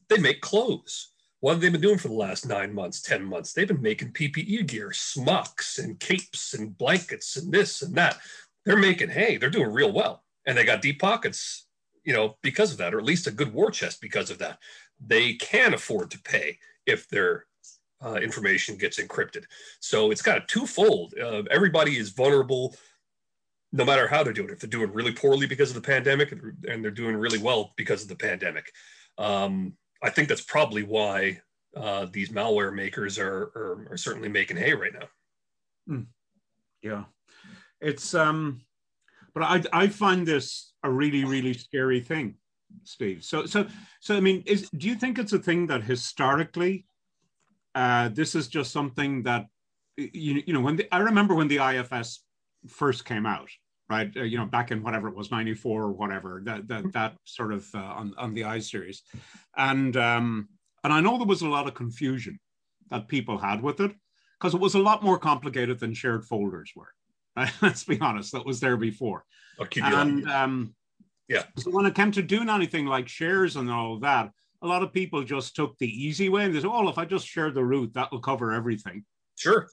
They 0.09 0.17
make 0.17 0.41
clothes. 0.41 1.13
What 1.41 1.53
have 1.53 1.61
they 1.61 1.69
been 1.69 1.81
doing 1.81 1.99
for 1.99 2.09
the 2.09 2.15
last 2.15 2.47
nine 2.47 2.73
months, 2.73 3.03
10 3.03 3.23
months? 3.25 3.53
They've 3.53 3.69
been 3.69 3.83
making 3.83 4.13
PPE 4.13 4.67
gear, 4.67 4.93
smocks 4.93 5.79
and 5.79 6.01
capes 6.01 6.55
and 6.55 6.79
blankets 6.79 7.37
and 7.37 7.53
this 7.53 7.83
and 7.83 7.95
that. 7.97 8.19
They're 8.65 8.77
making, 8.77 9.11
hey, 9.11 9.37
they're 9.37 9.51
doing 9.51 9.73
real 9.73 9.93
well. 9.93 10.23
And 10.47 10.57
they 10.57 10.65
got 10.65 10.81
deep 10.81 11.01
pockets, 11.01 11.67
you 12.05 12.15
know, 12.15 12.39
because 12.43 12.73
of 12.73 12.79
that, 12.79 12.95
or 12.95 12.99
at 12.99 13.05
least 13.05 13.27
a 13.27 13.33
good 13.33 13.53
war 13.53 13.71
chest 13.71 14.01
because 14.01 14.31
of 14.31 14.39
that. 14.39 14.59
They 15.05 15.35
can 15.35 15.75
afford 15.75 16.13
to 16.13 16.23
pay 16.23 16.59
if 16.87 17.09
their 17.09 17.45
uh, 18.05 18.15
information 18.15 18.77
gets 18.77 19.01
encrypted. 19.01 19.45
So 19.81 20.11
it's 20.11 20.23
kind 20.23 20.39
of 20.39 20.47
twofold. 20.47 21.15
Uh, 21.19 21.43
everybody 21.51 21.97
is 21.97 22.11
vulnerable 22.11 22.75
no 23.73 23.85
matter 23.85 24.07
how 24.07 24.23
they're 24.23 24.33
doing. 24.33 24.51
It. 24.51 24.55
If 24.55 24.61
they're 24.61 24.71
doing 24.71 24.93
really 24.93 25.13
poorly 25.13 25.47
because 25.47 25.71
of 25.71 25.75
the 25.75 25.81
pandemic 25.81 26.33
and 26.33 26.85
they're 26.85 26.91
doing 26.91 27.17
really 27.17 27.39
well 27.39 27.73
because 27.77 28.03
of 28.03 28.09
the 28.09 28.17
pandemic. 28.17 28.71
Um, 29.19 29.75
I 30.03 30.11
think 30.11 30.29
that's 30.29 30.43
probably 30.43 30.83
why 30.83 31.41
uh, 31.77 32.07
these 32.13 32.31
malware 32.31 32.75
makers 32.75 33.19
are, 33.19 33.51
are, 33.57 33.89
are 33.93 33.97
certainly 33.97 34.29
making 34.29 34.57
hay 34.57 34.75
right 34.75 34.93
now. 34.93 35.09
Mm. 35.89 36.07
Yeah, 36.83 37.05
it's 37.81 38.15
um, 38.15 38.61
but 39.35 39.43
I 39.43 39.63
I 39.73 39.89
find 39.89 40.27
this 40.27 40.73
a 40.83 40.91
really 40.91 41.25
really 41.25 41.55
scary 41.55 42.01
thing, 42.01 42.35
Steve. 42.85 43.25
So 43.25 43.47
so 43.47 43.67
so 44.01 44.17
I 44.17 44.21
mean, 44.21 44.43
is 44.47 44.69
do 44.71 44.89
you 44.89 44.97
think 44.97 45.19
it's 45.19 45.33
a 45.33 45.39
thing 45.39 45.67
that 45.69 45.83
historically, 45.83 46.87
uh, 47.75 48.09
this 48.09 48.35
is 48.35 48.49
just 48.49 48.73
something 48.73 49.23
that 49.25 49.47
you 49.97 50.43
you 50.47 50.53
know 50.53 50.61
when 50.61 50.77
the, 50.77 50.95
I 50.95 50.99
remember 50.99 51.35
when 51.35 51.49
the 51.49 51.59
IFS 51.59 52.21
first 52.69 53.05
came 53.05 53.27
out, 53.27 53.51
right? 53.89 54.11
Uh, 54.17 54.23
you 54.23 54.39
know, 54.39 54.47
back 54.47 54.71
in 54.71 54.83
whatever 54.83 55.09
it 55.09 55.17
was, 55.17 55.31
94 55.31 55.83
or 55.83 55.93
whatever, 55.93 56.43
that, 56.45 56.69
that, 56.69 56.81
mm-hmm. 56.81 56.91
that 56.91 57.17
sort 57.25 57.53
of 57.53 57.67
uh, 57.75 57.79
on, 57.79 58.15
on 58.17 58.35
the 58.35 58.43
iSeries. 58.43 58.99
And 59.57 59.97
um, 59.97 60.49
And 60.85 60.93
I 60.93 61.01
know 61.01 61.17
there 61.19 61.27
was 61.27 61.43
a 61.43 61.49
lot 61.49 61.67
of 61.67 61.75
confusion 61.75 62.39
that 62.91 63.09
people 63.09 63.39
had 63.39 63.63
with 63.63 63.81
it 63.81 63.93
because 64.39 64.55
it 64.55 64.61
was 64.61 64.75
a 64.75 64.81
lot 64.81 65.03
more 65.03 65.19
complicated 65.19 65.79
than 65.79 65.95
shared 65.95 66.25
folders 66.25 66.73
were. 66.75 66.93
Let's 67.63 67.85
be 67.85 68.01
honest, 68.01 68.33
that 68.33 68.47
was 68.47 68.61
there 68.61 68.77
before. 68.77 69.25
and 69.81 70.29
um, 70.31 70.75
yeah. 71.29 71.45
So 71.59 71.71
when 71.71 71.87
it 71.87 71.95
came 71.95 72.13
to 72.13 72.23
doing 72.23 72.49
anything 72.49 72.87
like 72.87 73.09
shares 73.09 73.57
and 73.57 73.71
all 73.71 73.95
of 73.95 74.01
that, 74.03 74.31
a 74.63 74.67
lot 74.67 74.83
of 74.83 74.93
people 74.93 75.23
just 75.23 75.55
took 75.57 75.77
the 75.79 75.89
easy 75.89 76.29
way 76.29 76.45
and 76.45 76.55
they 76.55 76.61
said, 76.61 76.71
"Oh, 76.73 76.89
if 76.89 76.99
I 76.99 77.05
just 77.05 77.27
share 77.27 77.51
the 77.51 77.65
root, 77.65 77.95
that 77.95 78.11
will 78.13 78.21
cover 78.21 78.53
everything." 78.53 79.05
Sure. 79.37 79.69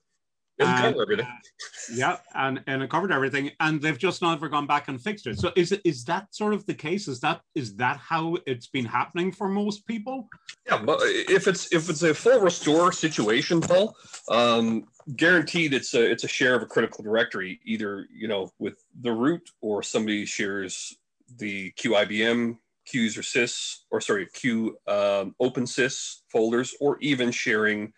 It'll 0.60 0.74
and, 0.74 0.82
cover 0.82 1.04
everything. 1.04 1.26
Uh, 1.26 1.94
yeah, 1.94 2.18
and 2.36 2.62
and 2.68 2.84
it 2.84 2.90
covered 2.90 3.14
everything, 3.14 3.52
and 3.62 3.82
they've 3.82 3.98
just 3.98 4.22
never 4.22 4.50
gone 4.50 4.68
back 4.68 4.90
and 4.90 5.02
fixed 5.02 5.26
it. 5.26 5.40
So 5.40 5.52
is 5.56 5.72
it 5.72 5.82
is 5.86 6.04
that 6.06 6.36
sort 6.36 6.54
of 6.54 6.66
the 6.66 6.74
case? 6.74 7.08
Is 7.08 7.22
that 7.22 7.42
is 7.56 7.76
that 7.78 7.98
how 7.98 8.38
it's 8.46 8.68
been 8.68 8.84
happening 8.84 9.32
for 9.32 9.48
most 9.48 9.88
people? 9.88 10.28
Yeah, 10.68 10.82
but 10.84 11.00
if 11.04 11.48
it's 11.48 11.72
if 11.72 11.90
it's 11.90 12.04
a 12.04 12.14
full 12.14 12.42
restore 12.42 12.92
situation, 12.92 13.62
Paul, 13.62 13.96
um, 14.30 14.84
guaranteed 15.16 15.74
it's 15.74 15.94
a 15.94 16.12
it's 16.12 16.26
a 16.26 16.28
share 16.28 16.56
of 16.56 16.62
a 16.62 16.66
critical 16.66 17.06
directory, 17.06 17.62
either 17.64 18.06
you 18.14 18.28
know 18.28 18.52
with 18.60 18.84
the 19.00 19.14
root 19.14 19.50
or 19.62 19.82
somebody 19.82 20.26
shares 20.26 20.94
the 21.38 21.72
QIBM, 21.72 22.58
QUSER 22.92 23.22
sys, 23.22 23.78
or 23.92 24.02
sorry, 24.02 24.28
Q 24.28 24.78
um, 24.88 25.36
OpenSys 25.42 26.22
folders, 26.32 26.76
or 26.80 26.98
even 27.02 27.32
sharing 27.32 27.94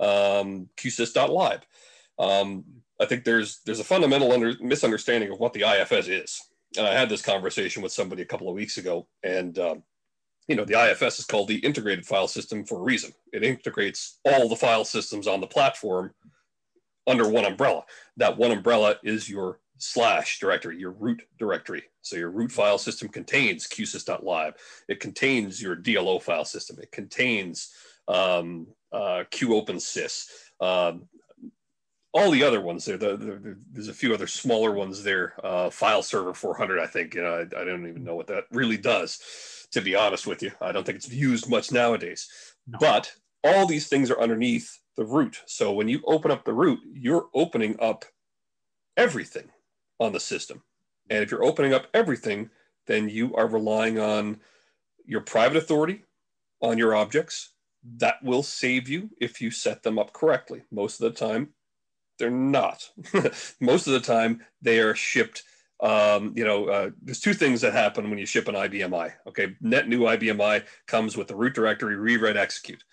um, 0.00 0.68
qsys.lib. 0.76 1.62
Um, 2.18 2.64
I 3.00 3.06
think 3.06 3.24
there's 3.24 3.60
there's 3.64 3.80
a 3.80 3.84
fundamental 3.84 4.32
under, 4.32 4.54
misunderstanding 4.60 5.30
of 5.30 5.38
what 5.38 5.52
the 5.52 5.62
IFS 5.62 6.08
is. 6.08 6.40
And 6.76 6.86
I 6.86 6.94
had 6.94 7.08
this 7.08 7.22
conversation 7.22 7.82
with 7.82 7.92
somebody 7.92 8.22
a 8.22 8.26
couple 8.26 8.48
of 8.48 8.54
weeks 8.54 8.78
ago, 8.78 9.06
and 9.22 9.58
um, 9.58 9.82
you 10.48 10.56
know 10.56 10.64
the 10.64 10.80
IFS 10.90 11.18
is 11.18 11.24
called 11.24 11.48
the 11.48 11.58
Integrated 11.58 12.06
File 12.06 12.28
System 12.28 12.64
for 12.64 12.78
a 12.78 12.82
reason. 12.82 13.12
It 13.32 13.42
integrates 13.42 14.18
all 14.24 14.48
the 14.48 14.56
file 14.56 14.84
systems 14.84 15.26
on 15.26 15.40
the 15.40 15.46
platform 15.46 16.12
under 17.06 17.28
one 17.28 17.44
umbrella. 17.44 17.84
That 18.16 18.36
one 18.38 18.52
umbrella 18.52 18.96
is 19.02 19.28
your 19.28 19.60
slash 19.82 20.38
directory, 20.38 20.78
your 20.78 20.92
root 20.92 21.22
directory. 21.38 21.82
So 22.02 22.16
your 22.16 22.30
root 22.30 22.52
file 22.52 22.78
system 22.78 23.08
contains 23.08 23.66
qsys.lib. 23.66 24.54
It 24.88 25.00
contains 25.00 25.60
your 25.60 25.76
DLO 25.76 26.22
file 26.22 26.44
system. 26.44 26.76
It 26.80 26.92
contains 26.92 27.72
um, 28.06 28.68
uh, 28.92 29.24
QOpenSys. 29.30 30.30
Um, 30.60 31.08
all 32.14 32.30
the 32.30 32.44
other 32.44 32.60
ones 32.60 32.84
there, 32.84 32.96
the, 32.96 33.16
the, 33.16 33.56
there's 33.72 33.88
a 33.88 33.94
few 33.94 34.14
other 34.14 34.26
smaller 34.26 34.72
ones 34.72 35.02
there. 35.02 35.34
Uh, 35.44 35.70
file 35.70 36.02
server 36.02 36.34
400, 36.34 36.78
I 36.78 36.86
think. 36.86 37.14
You 37.14 37.22
know, 37.22 37.34
I, 37.34 37.60
I, 37.60 37.64
don't 37.64 37.88
even 37.88 38.04
know 38.04 38.14
what 38.14 38.28
that 38.28 38.44
really 38.52 38.76
does, 38.76 39.66
to 39.72 39.80
be 39.80 39.96
honest 39.96 40.26
with 40.26 40.42
you. 40.42 40.52
I 40.60 40.70
don't 40.72 40.84
think 40.84 40.96
it's 40.96 41.10
used 41.10 41.48
much 41.48 41.72
nowadays. 41.72 42.28
No. 42.68 42.78
But 42.78 43.12
all 43.42 43.66
these 43.66 43.88
things 43.88 44.10
are 44.10 44.20
underneath 44.20 44.78
the 44.96 45.04
root. 45.04 45.40
So 45.46 45.72
when 45.72 45.88
you 45.88 46.02
open 46.06 46.30
up 46.30 46.44
the 46.44 46.52
root, 46.52 46.80
you're 46.92 47.28
opening 47.34 47.76
up 47.80 48.04
everything 48.96 49.48
on 50.02 50.12
the 50.12 50.20
system. 50.20 50.62
And 51.08 51.22
if 51.22 51.30
you're 51.30 51.44
opening 51.44 51.72
up 51.72 51.86
everything, 51.94 52.50
then 52.86 53.08
you 53.08 53.34
are 53.36 53.46
relying 53.46 53.98
on 53.98 54.40
your 55.06 55.20
private 55.20 55.56
authority 55.56 56.02
on 56.60 56.78
your 56.78 56.94
objects. 56.94 57.50
That 57.98 58.22
will 58.22 58.42
save 58.42 58.88
you 58.88 59.10
if 59.20 59.40
you 59.40 59.50
set 59.50 59.82
them 59.82 59.98
up 59.98 60.12
correctly. 60.12 60.62
Most 60.70 61.00
of 61.00 61.12
the 61.12 61.18
time, 61.18 61.50
they're 62.18 62.30
not. 62.30 62.88
Most 63.60 63.86
of 63.86 63.92
the 63.92 64.00
time, 64.00 64.42
they 64.60 64.80
are 64.80 64.94
shipped. 64.94 65.44
Um, 65.80 66.32
you 66.36 66.44
know, 66.44 66.66
uh, 66.66 66.90
there's 67.02 67.20
two 67.20 67.34
things 67.34 67.60
that 67.62 67.72
happen 67.72 68.08
when 68.08 68.18
you 68.18 68.26
ship 68.26 68.46
an 68.46 68.54
IBMI. 68.54 69.12
Okay, 69.26 69.56
net 69.60 69.88
new 69.88 70.00
IBMI 70.00 70.64
comes 70.86 71.16
with 71.16 71.26
the 71.26 71.34
root 71.34 71.54
directory, 71.54 71.96
read, 71.96 72.36
execute. 72.36 72.84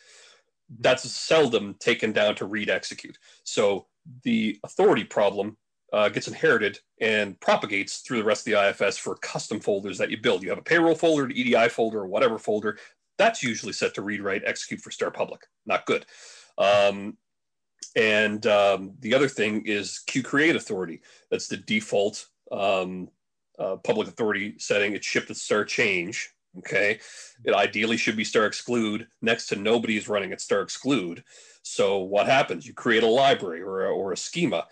That's 0.79 1.03
seldom 1.03 1.75
taken 1.79 2.11
down 2.11 2.35
to 2.35 2.45
read, 2.45 2.69
execute. 2.69 3.17
So 3.43 3.85
the 4.23 4.59
authority 4.63 5.03
problem 5.03 5.57
uh, 5.93 6.09
gets 6.09 6.27
inherited 6.27 6.79
and 7.01 7.39
propagates 7.39 7.99
through 7.99 8.19
the 8.19 8.23
rest 8.23 8.47
of 8.47 8.53
the 8.53 8.69
IFS 8.69 8.97
for 8.97 9.15
custom 9.15 9.59
folders 9.59 9.97
that 9.97 10.11
you 10.11 10.17
build. 10.17 10.43
You 10.43 10.49
have 10.49 10.57
a 10.57 10.63
payroll 10.63 10.95
folder, 10.95 11.25
an 11.25 11.31
EDI 11.31 11.69
folder, 11.69 11.99
or 11.99 12.07
whatever 12.07 12.37
folder. 12.37 12.77
That's 13.17 13.43
usually 13.43 13.73
set 13.73 13.93
to 13.95 14.01
read, 14.01 14.21
write, 14.21 14.43
execute 14.45 14.81
for 14.81 14.91
Star 14.91 15.11
Public. 15.11 15.41
Not 15.65 15.85
good. 15.85 16.05
Um, 16.57 17.17
and 17.95 18.45
um, 18.47 18.93
the 18.99 19.13
other 19.13 19.27
thing 19.27 19.65
is 19.65 19.99
Q 19.99 20.23
create 20.23 20.55
authority. 20.55 21.01
That's 21.31 21.47
the 21.47 21.57
default 21.57 22.27
um, 22.51 23.09
uh, 23.57 23.77
public 23.77 24.07
authority 24.07 24.55
setting. 24.57 24.93
It's 24.93 25.07
shipped 25.07 25.27
to 25.27 25.35
star 25.35 25.65
change. 25.65 26.29
Okay. 26.57 26.99
It 27.43 27.53
ideally 27.53 27.97
should 27.97 28.17
be 28.17 28.23
star 28.23 28.45
exclude. 28.45 29.07
Next 29.21 29.47
to 29.47 29.55
nobody 29.55 29.97
is 29.97 30.09
running 30.09 30.31
at 30.31 30.41
star 30.41 30.61
exclude. 30.61 31.23
So 31.61 31.99
what 31.99 32.25
happens? 32.25 32.65
You 32.65 32.73
create 32.73 33.03
a 33.03 33.07
library 33.07 33.61
or 33.61 33.85
or 33.87 34.13
a 34.13 34.17
schema 34.17 34.65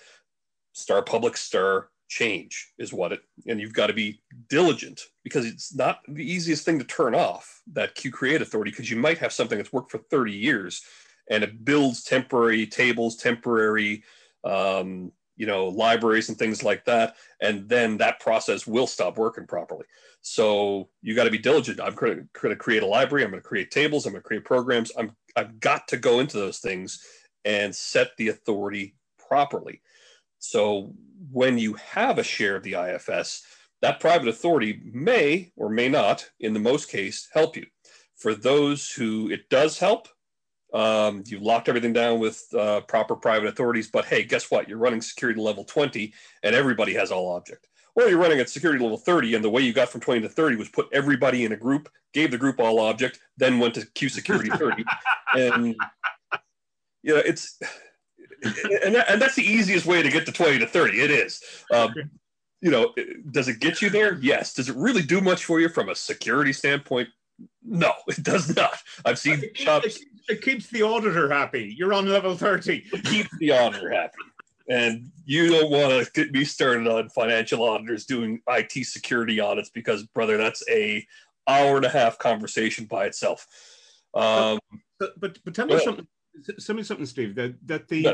star 0.77 1.01
public 1.01 1.36
star 1.38 1.89
change 2.10 2.72
is 2.77 2.93
what 2.93 3.12
it 3.12 3.22
and 3.48 3.60
you've 3.60 3.74
got 3.74 3.88
to 3.88 3.93
be 3.93 4.22
diligent 4.50 5.01
because 5.24 5.46
it's 5.46 5.75
not 5.75 6.00
the 6.07 6.24
easiest 6.24 6.63
thing 6.63 6.79
to 6.79 6.86
turn 6.86 7.13
off 7.13 7.62
that 7.74 7.96
q 7.96 8.12
create 8.12 8.41
authority 8.41 8.72
because 8.72 8.89
you 8.89 8.96
might 8.96 9.17
have 9.17 9.34
something 9.34 9.57
that's 9.57 9.74
worked 9.74 9.91
for 9.91 9.98
30 9.98 10.31
years 10.31 10.84
and 11.29 11.43
it 11.43 11.65
builds 11.65 12.03
temporary 12.03 12.65
tables 12.65 13.17
temporary 13.17 14.03
um, 14.46 15.12
you 15.38 15.46
know 15.46 15.67
libraries 15.67 16.29
and 16.29 16.38
things 16.38 16.63
like 16.63 16.84
that 16.86 17.15
and 17.41 17.67
then 17.69 17.98
that 17.98 18.19
process 18.19 18.67
will 18.67 18.88
stop 18.88 19.17
working 19.17 19.46
properly. 19.46 19.86
So 20.22 20.89
you 21.01 21.15
got 21.15 21.25
to 21.25 21.31
be 21.31 21.38
diligent. 21.38 21.79
I'm 21.79 21.93
going 21.93 22.27
to 22.34 22.55
create 22.55 22.84
a 22.84 22.88
library 22.88 23.24
i'm 23.24 23.31
going 23.31 23.41
to 23.41 23.48
create 23.48 23.72
tables 23.72 24.05
i'm 24.05 24.13
going 24.13 24.22
to 24.22 24.27
create 24.27 24.43
programs 24.43 24.91
i'm 24.98 25.15
i've 25.36 25.60
got 25.60 25.88
to 25.89 25.98
go 25.98 26.19
into 26.19 26.38
those 26.38 26.60
things 26.60 27.03
and 27.46 27.74
set 27.74 28.10
the 28.17 28.29
authority 28.29 28.96
properly 29.29 29.81
so 30.39 30.94
when 31.32 31.58
you 31.58 31.74
have 31.74 32.17
a 32.17 32.24
share 32.24 32.56
of 32.56 32.63
the 32.63 32.74
IFS, 32.74 33.44
that 33.82 34.00
private 34.00 34.27
authority 34.27 34.82
may 34.91 35.51
or 35.56 35.70
may 35.70 35.88
not, 35.89 36.29
in 36.39 36.53
the 36.53 36.60
most 36.60 36.89
case, 36.89 37.27
help 37.34 37.56
you. 37.56 37.65
For 38.15 38.34
those 38.34 38.89
who 38.89 39.29
it 39.29 39.50
does 39.50 39.77
help, 39.77 40.08
um, 40.74 41.24
you've 41.25 41.44
locked 41.44 41.70
everything 41.70 41.94
down 41.94 42.20
with 42.20 42.44
uh, 42.53 42.82
proper 42.82 43.15
private 43.15 43.48
authorities, 43.48 43.89
but 43.89 44.06
hey, 44.06 44.24
guess 44.24 44.50
what? 44.51 44.67
You're 44.67 44.79
running 44.79 45.01
security 45.01 45.39
level 45.39 45.63
20 45.63 46.13
and 46.44 46.56
everybody 46.56 46.94
has 46.96 47.12
all 47.12 47.36
object. 47.36 47.67
Or 47.96 48.08
you're 48.08 48.20
running 48.20 48.39
at 48.39 48.50
security 48.50 48.82
level 48.82 48.98
30 48.98 49.36
and 49.36 49.44
the 49.44 49.50
way 49.50 49.62
you 49.62 49.74
got 49.74 49.89
from 49.89 50.01
20 50.01 50.22
to 50.22 50.29
30 50.29 50.56
was 50.56 50.70
put 50.70 50.88
everybody 50.91 51.46
in 51.46 51.53
a 51.53 51.58
group, 51.58 51.89
gave 52.13 52.32
the 52.32 52.38
group 52.38 52.60
all 52.60 52.79
object, 52.79 53.20
then 53.38 53.60
went 53.60 53.75
to 53.75 53.86
Q 53.94 54.10
security 54.10 54.50
30. 54.50 54.84
and 55.34 55.75
you 57.01 57.15
know, 57.15 57.22
it's 57.25 57.60
and, 58.44 58.96
that, 58.96 59.10
and 59.10 59.22
that's 59.22 59.36
the 59.36 59.44
easiest 59.44 59.86
way 59.86 60.01
to 60.01 60.10
get 60.10 60.25
to 60.25 60.32
20 60.32 60.60
to 60.60 60.67
30. 60.67 61.00
It 61.00 61.12
is. 61.12 61.41
Um, 61.72 61.94
you 62.62 62.72
know, 62.72 62.94
does 63.32 63.48
it 63.48 63.60
get 63.60 63.82
you 63.82 63.89
there? 63.89 64.15
Yes. 64.15 64.53
Does 64.53 64.70
it 64.70 64.75
really 64.75 65.03
do 65.03 65.22
much 65.22 65.46
for 65.46 65.60
you 65.60 65.70
from 65.70 65.89
a 65.89 65.96
security 65.96 66.53
standpoint? 66.53 67.10
No, 67.63 67.94
it 68.08 68.24
does 68.24 68.56
not. 68.56 68.82
I've 69.06 69.20
seen 69.20 69.44
it 69.44 69.53
keeps, 69.53 70.00
it 70.29 70.41
keeps 70.41 70.67
the 70.67 70.84
auditor 70.84 71.29
happy. 71.29 71.74
You're 71.77 71.94
on 71.94 72.08
level 72.08 72.36
30. 72.36 72.86
It 72.94 73.03
keeps 73.03 73.29
the 73.39 73.51
auditor 73.51 73.91
happy. 73.91 74.13
And 74.70 75.12
you 75.24 75.50
don't 75.50 75.72
want 75.72 76.06
to 76.06 76.12
get 76.12 76.34
me 76.34 76.44
started 76.44 76.88
on 76.88 77.08
financial 77.10 77.63
auditors 77.63 78.06
doing 78.06 78.41
IT 78.50 78.86
security 78.86 79.39
audits 79.39 79.70
because, 79.70 80.03
brother, 80.03 80.36
that's 80.36 80.62
a 80.70 81.06
hour 81.48 81.77
and 81.77 81.86
a 81.86 81.89
half 81.89 82.17
conversation 82.17 82.86
by 82.86 83.06
itself. 83.06 83.48
Um, 84.13 84.60
but, 85.00 85.17
but, 85.20 85.39
but 85.46 85.56
tell 85.56 85.67
me 85.67 85.79
something 85.79 86.08
tell 86.65 86.75
me 86.75 86.84
something, 86.84 87.06
Steve. 87.06 87.36
That 87.36 87.56
that 87.65 87.88
the 87.88 88.00
yeah. 88.00 88.13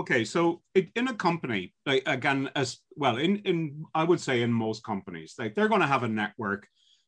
okay, 0.00 0.24
so 0.24 0.62
it, 0.74 0.88
in 0.96 1.08
a 1.08 1.14
company, 1.14 1.74
like 1.86 2.02
again, 2.06 2.50
as 2.54 2.78
well, 2.96 3.16
in 3.18 3.38
in 3.38 3.84
I 3.94 4.04
would 4.04 4.20
say 4.20 4.42
in 4.42 4.52
most 4.52 4.84
companies, 4.84 5.34
like 5.38 5.54
they're 5.54 5.68
going 5.68 5.80
to 5.80 5.86
have 5.86 6.02
a 6.02 6.08
network, 6.08 6.66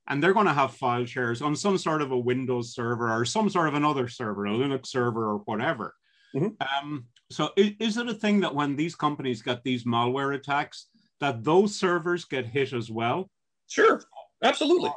and 0.08 0.22
they're 0.22 0.34
going 0.34 0.46
to 0.46 0.52
have 0.52 0.74
file 0.74 1.04
shares 1.04 1.42
on 1.42 1.56
some 1.56 1.78
sort 1.78 2.02
of 2.02 2.12
a 2.12 2.18
Windows 2.18 2.74
server 2.74 3.10
or 3.10 3.24
some 3.24 3.48
sort 3.48 3.68
of 3.68 3.74
another 3.74 4.08
server, 4.08 4.46
a 4.46 4.50
Linux 4.50 4.86
server 4.86 5.30
or 5.30 5.38
whatever. 5.44 5.94
Mm-hmm. 6.34 6.86
Um, 6.86 7.06
so 7.30 7.50
is, 7.56 7.72
is 7.80 7.96
it 7.96 8.08
a 8.08 8.14
thing 8.14 8.40
that 8.40 8.54
when 8.54 8.76
these 8.76 8.94
companies 8.96 9.42
get 9.42 9.62
these 9.62 9.84
malware 9.84 10.34
attacks, 10.34 10.88
that 11.20 11.44
those 11.44 11.76
servers 11.76 12.24
get 12.24 12.46
hit 12.46 12.72
as 12.72 12.90
well? 12.90 13.30
Sure, 13.66 14.02
absolutely 14.42 14.90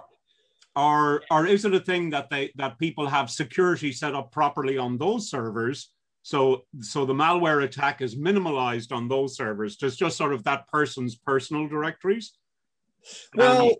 or 0.78 1.24
or 1.32 1.48
is 1.48 1.66
it 1.66 1.74
a 1.74 1.80
thing 1.80 2.12
that 2.12 2.30
they 2.30 2.52
that 2.56 2.78
people 2.78 3.08
have 3.08 3.32
security 3.32 3.92
set 3.92 4.14
up 4.14 4.32
properly 4.32 4.78
on 4.78 4.98
those 4.98 5.30
servers? 5.30 5.90
So 6.22 6.66
so 6.82 7.04
the 7.04 7.14
malware 7.14 7.64
attack 7.64 8.02
is 8.02 8.16
minimalized 8.16 8.92
on 8.92 9.08
those 9.08 9.36
servers. 9.36 9.76
Just 9.76 9.98
just 9.98 10.18
sort 10.18 10.34
of 10.34 10.44
that 10.44 10.68
person's 10.68 11.16
personal 11.16 11.68
directories? 11.68 12.34
Well 13.34 13.70
um, 13.70 13.74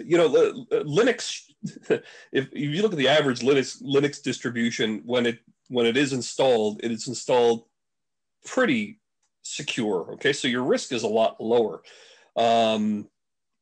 you 0.00 0.18
know 0.18 0.28
linux 0.72 1.42
if, 1.90 2.02
if 2.32 2.52
you 2.52 2.82
look 2.82 2.92
at 2.92 2.98
the 2.98 3.08
average 3.08 3.40
linux 3.40 3.82
linux 3.82 4.22
distribution 4.22 5.02
when 5.04 5.26
it 5.26 5.38
when 5.68 5.84
it 5.84 5.96
is 5.96 6.14
installed 6.14 6.80
it 6.82 6.90
is 6.90 7.06
installed 7.06 7.64
pretty 8.46 8.98
secure 9.42 10.14
okay? 10.14 10.32
So 10.32 10.48
your 10.48 10.64
risk 10.64 10.92
is 10.92 11.04
a 11.04 11.08
lot 11.08 11.40
lower. 11.40 11.82
Um, 12.36 13.08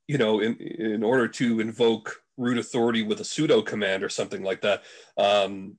you 0.09 0.19
know, 0.19 0.41
in, 0.41 0.57
in 0.57 1.03
order 1.03 1.29
to 1.29 1.61
invoke 1.61 2.22
root 2.37 2.59
authority 2.59 3.03
with 3.03 3.21
a 3.21 3.25
sudo 3.25 3.65
command 3.65 4.03
or 4.03 4.09
something 4.09 4.43
like 4.43 4.62
that. 4.62 4.83
Um, 5.17 5.77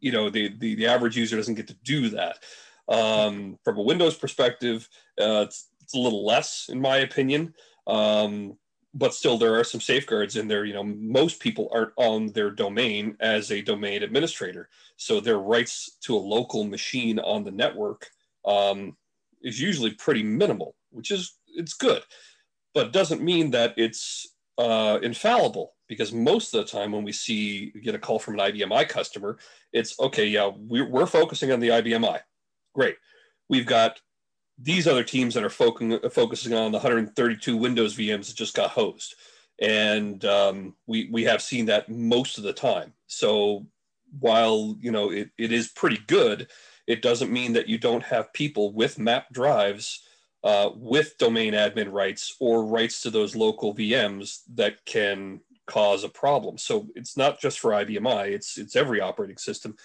you 0.00 0.12
know, 0.12 0.30
the, 0.30 0.54
the, 0.58 0.74
the 0.74 0.86
average 0.86 1.16
user 1.16 1.36
doesn't 1.36 1.54
get 1.54 1.68
to 1.68 1.76
do 1.84 2.10
that. 2.10 2.38
Um, 2.88 3.58
from 3.64 3.78
a 3.78 3.82
Windows 3.82 4.16
perspective, 4.16 4.88
uh, 5.20 5.44
it's, 5.46 5.70
it's, 5.80 5.94
a 5.94 5.98
little 5.98 6.26
less, 6.26 6.68
in 6.68 6.80
my 6.80 6.98
opinion. 6.98 7.54
Um, 7.86 8.56
but 8.94 9.14
still, 9.14 9.38
there 9.38 9.58
are 9.58 9.64
some 9.64 9.80
safeguards 9.80 10.36
in 10.36 10.48
there. 10.48 10.64
You 10.64 10.74
know, 10.74 10.82
most 10.84 11.40
people 11.40 11.70
aren't 11.72 11.92
on 11.96 12.26
their 12.32 12.50
domain 12.50 13.16
as 13.20 13.50
a 13.50 13.62
domain 13.62 14.02
administrator, 14.02 14.68
so 14.96 15.18
their 15.18 15.38
rights 15.38 15.96
to 16.02 16.14
a 16.14 16.18
local 16.18 16.64
machine 16.64 17.18
on 17.20 17.44
the 17.44 17.50
network 17.50 18.10
um, 18.44 18.96
is 19.42 19.60
usually 19.60 19.92
pretty 19.92 20.22
minimal, 20.22 20.74
which 20.90 21.10
is 21.10 21.38
it's 21.54 21.74
good, 21.74 22.02
but 22.74 22.92
doesn't 22.92 23.22
mean 23.22 23.50
that 23.52 23.74
it's 23.78 24.26
uh, 24.58 24.98
infallible 25.02 25.71
because 25.88 26.12
most 26.12 26.54
of 26.54 26.64
the 26.64 26.70
time 26.70 26.92
when 26.92 27.04
we 27.04 27.12
see 27.12 27.70
get 27.82 27.94
a 27.94 27.98
call 27.98 28.18
from 28.18 28.38
an 28.38 28.52
IBMI 28.52 28.88
customer, 28.88 29.38
it's 29.72 29.98
okay, 30.00 30.26
yeah, 30.26 30.50
we're, 30.56 30.88
we're 30.88 31.06
focusing 31.06 31.52
on 31.52 31.60
the 31.60 31.68
IBMI. 31.68 32.20
Great. 32.74 32.96
We've 33.48 33.66
got 33.66 34.00
these 34.58 34.86
other 34.86 35.04
teams 35.04 35.34
that 35.34 35.44
are 35.44 35.50
focusing, 35.50 35.98
focusing 36.10 36.54
on 36.54 36.72
the 36.72 36.78
132 36.78 37.56
Windows 37.56 37.96
VMs 37.96 38.28
that 38.28 38.36
just 38.36 38.54
got 38.54 38.70
hosted. 38.70 39.14
And 39.60 40.24
um, 40.24 40.74
we, 40.86 41.08
we 41.10 41.24
have 41.24 41.42
seen 41.42 41.66
that 41.66 41.88
most 41.88 42.38
of 42.38 42.44
the 42.44 42.52
time. 42.52 42.92
So 43.06 43.66
while, 44.18 44.76
you 44.80 44.90
know, 44.90 45.10
it, 45.10 45.30
it 45.38 45.52
is 45.52 45.68
pretty 45.68 45.98
good, 46.06 46.48
it 46.86 47.02
doesn't 47.02 47.32
mean 47.32 47.52
that 47.52 47.68
you 47.68 47.78
don't 47.78 48.02
have 48.02 48.32
people 48.32 48.72
with 48.72 48.98
map 48.98 49.26
drives 49.32 50.02
uh, 50.44 50.70
with 50.74 51.16
domain 51.18 51.52
admin 51.52 51.92
rights 51.92 52.34
or 52.40 52.66
rights 52.66 53.02
to 53.02 53.10
those 53.10 53.36
local 53.36 53.74
VMs 53.74 54.40
that 54.54 54.84
can 54.84 55.40
cause 55.66 56.04
a 56.04 56.08
problem. 56.08 56.58
So 56.58 56.88
it's 56.94 57.16
not 57.16 57.40
just 57.40 57.58
for 57.58 57.72
IBMI; 57.72 58.28
it's 58.28 58.58
it's 58.58 58.76
every 58.76 59.00
operating 59.00 59.38
system. 59.38 59.76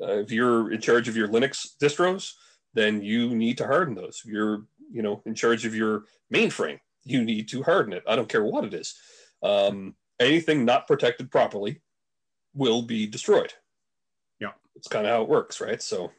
Uh, 0.00 0.18
if 0.18 0.30
you're 0.30 0.72
in 0.72 0.80
charge 0.80 1.08
of 1.08 1.16
your 1.16 1.28
Linux 1.28 1.76
distros, 1.80 2.32
then 2.74 3.02
you 3.02 3.34
need 3.34 3.58
to 3.58 3.66
harden 3.66 3.94
those. 3.94 4.22
If 4.24 4.30
you're 4.30 4.66
you 4.90 5.02
know 5.02 5.22
in 5.26 5.34
charge 5.34 5.64
of 5.64 5.74
your 5.74 6.04
mainframe, 6.34 6.80
you 7.04 7.24
need 7.24 7.48
to 7.48 7.62
harden 7.62 7.92
it. 7.92 8.04
I 8.06 8.16
don't 8.16 8.28
care 8.28 8.44
what 8.44 8.64
it 8.64 8.74
is. 8.74 8.94
Um, 9.42 9.94
anything 10.20 10.64
not 10.64 10.86
protected 10.86 11.30
properly 11.30 11.82
will 12.54 12.82
be 12.82 13.06
destroyed. 13.06 13.52
Yeah, 14.40 14.52
it's 14.74 14.88
kind 14.88 15.06
of 15.06 15.12
how 15.12 15.22
it 15.22 15.28
works, 15.28 15.60
right? 15.60 15.82
So 15.82 16.10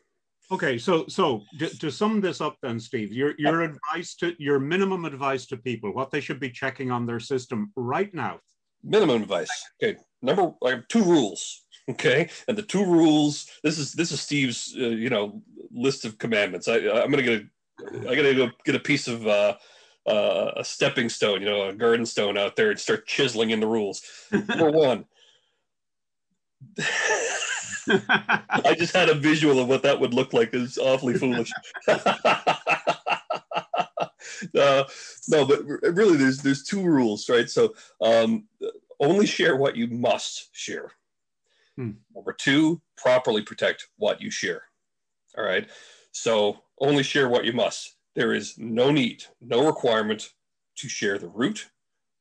Okay, 0.49 0.77
so 0.77 1.05
so 1.07 1.43
to, 1.59 1.67
to, 1.79 1.91
sum 1.91 2.21
this 2.21 2.39
up, 2.39 2.55
then, 2.61 2.79
Steve, 2.79 3.11
your 3.11 3.33
your 3.37 3.63
advice 3.63 4.15
to 4.15 4.33
your 4.39 4.59
minimum 4.59 5.03
advice 5.03 5.45
to 5.47 5.57
people, 5.57 5.93
what 5.93 6.09
they 6.09 6.21
should 6.21 6.39
be 6.39 6.49
checking 6.49 6.89
on 6.89 7.05
their 7.05 7.19
system 7.19 7.71
right 7.75 8.13
now. 8.13 8.39
Minimum 8.83 9.23
advice. 9.23 9.49
Okay, 9.81 9.97
number 10.21 10.53
I 10.63 10.69
have 10.69 10.87
two 10.87 11.03
rules. 11.03 11.63
Okay, 11.89 12.29
and 12.49 12.57
the 12.57 12.63
two 12.63 12.83
rules. 12.83 13.47
This 13.63 13.77
is 13.77 13.93
this 13.93 14.11
is 14.11 14.19
Steve's 14.19 14.75
uh, 14.77 14.87
you 14.87 15.09
know 15.09 15.41
list 15.71 16.03
of 16.03 16.17
commandments. 16.17 16.67
I 16.67 16.79
I'm 16.79 17.09
gonna 17.09 17.23
get 17.23 17.41
a 17.41 18.09
I 18.09 18.13
gotta 18.13 18.35
go 18.35 18.49
get 18.65 18.75
a 18.75 18.79
piece 18.79 19.07
of 19.07 19.25
uh, 19.25 19.55
uh, 20.05 20.51
a 20.57 20.65
stepping 20.65 21.09
stone, 21.09 21.41
you 21.41 21.47
know, 21.47 21.69
a 21.69 21.73
garden 21.73 22.05
stone 22.05 22.37
out 22.37 22.55
there 22.55 22.71
and 22.71 22.79
start 22.79 23.07
chiseling 23.07 23.51
in 23.51 23.59
the 23.59 23.67
rules. 23.67 24.01
Number 24.31 24.71
one. 24.71 25.05
I 27.89 28.75
just 28.77 28.95
had 28.95 29.09
a 29.09 29.13
visual 29.13 29.59
of 29.59 29.67
what 29.67 29.83
that 29.83 29.99
would 29.99 30.13
look 30.13 30.33
like. 30.33 30.53
It's 30.53 30.77
awfully 30.77 31.13
foolish. 31.13 31.51
uh, 34.57 34.83
no, 35.27 35.45
but 35.45 35.65
really, 35.65 36.17
there's 36.17 36.39
there's 36.39 36.63
two 36.63 36.83
rules, 36.83 37.29
right? 37.29 37.49
So 37.49 37.73
um, 38.01 38.45
only 38.99 39.25
share 39.25 39.55
what 39.55 39.75
you 39.75 39.87
must 39.87 40.49
share. 40.51 40.91
Hmm. 41.75 41.91
Number 42.15 42.33
two, 42.33 42.81
properly 42.95 43.41
protect 43.41 43.87
what 43.97 44.21
you 44.21 44.31
share. 44.31 44.63
All 45.37 45.43
right. 45.43 45.69
So 46.11 46.57
only 46.79 47.03
share 47.03 47.29
what 47.29 47.45
you 47.45 47.53
must. 47.53 47.95
There 48.15 48.33
is 48.33 48.57
no 48.57 48.91
need, 48.91 49.23
no 49.39 49.65
requirement 49.65 50.33
to 50.77 50.89
share 50.89 51.19
the 51.19 51.27
root 51.27 51.69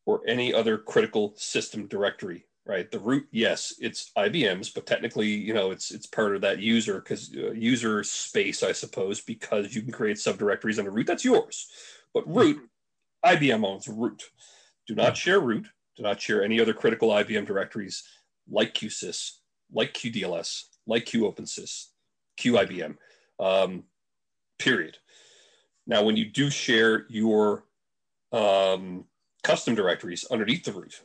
or 0.05 0.21
any 0.27 0.53
other 0.53 0.77
critical 0.77 1.33
system 1.37 1.87
directory 1.87 2.47
right? 2.67 2.91
The 2.91 2.99
root, 2.99 3.27
yes, 3.31 3.75
it's 3.81 4.11
IBM's, 4.19 4.71
but 4.71 4.87
technically, 4.87 5.29
you 5.29 5.55
know, 5.55 5.71
it's 5.71 5.93
it's 5.93 6.07
part 6.07 6.35
of 6.35 6.43
that 6.43 6.59
user 6.59 6.95
because 6.95 7.33
uh, 7.35 7.53
user 7.53 8.03
space, 8.03 8.63
I 8.63 8.73
suppose, 8.73 9.21
because 9.21 9.75
you 9.75 9.83
can 9.83 9.93
create 9.93 10.17
subdirectories 10.17 10.75
on 10.75 10.81
under 10.81 10.91
root. 10.91 11.07
That's 11.07 11.25
yours, 11.25 11.71
but 12.17 12.35
root, 12.35 12.71
IBM 13.27 13.63
owns 13.63 13.87
root. 13.89 14.23
Do 14.87 14.95
not 14.95 15.19
share 15.19 15.39
root. 15.39 15.67
Do 15.99 16.03
not 16.03 16.19
share 16.19 16.43
any 16.43 16.59
other 16.59 16.73
critical 16.73 17.11
IBM 17.11 17.47
directories 17.47 18.05
like 18.51 18.73
QSys, 18.73 19.33
like 19.71 19.93
QDLS, 19.93 20.63
like 20.87 21.05
QOpenSys, 21.05 21.89
QIBM. 22.41 22.97
Um, 23.39 23.85
period. 24.59 24.97
Now, 25.87 26.05
when 26.05 26.17
you 26.17 26.25
do 26.25 26.49
share 26.49 27.05
your 27.11 27.65
um, 28.33 29.05
custom 29.45 29.75
directories 29.75 30.25
underneath 30.31 30.65
the 30.65 30.73
root, 30.73 31.03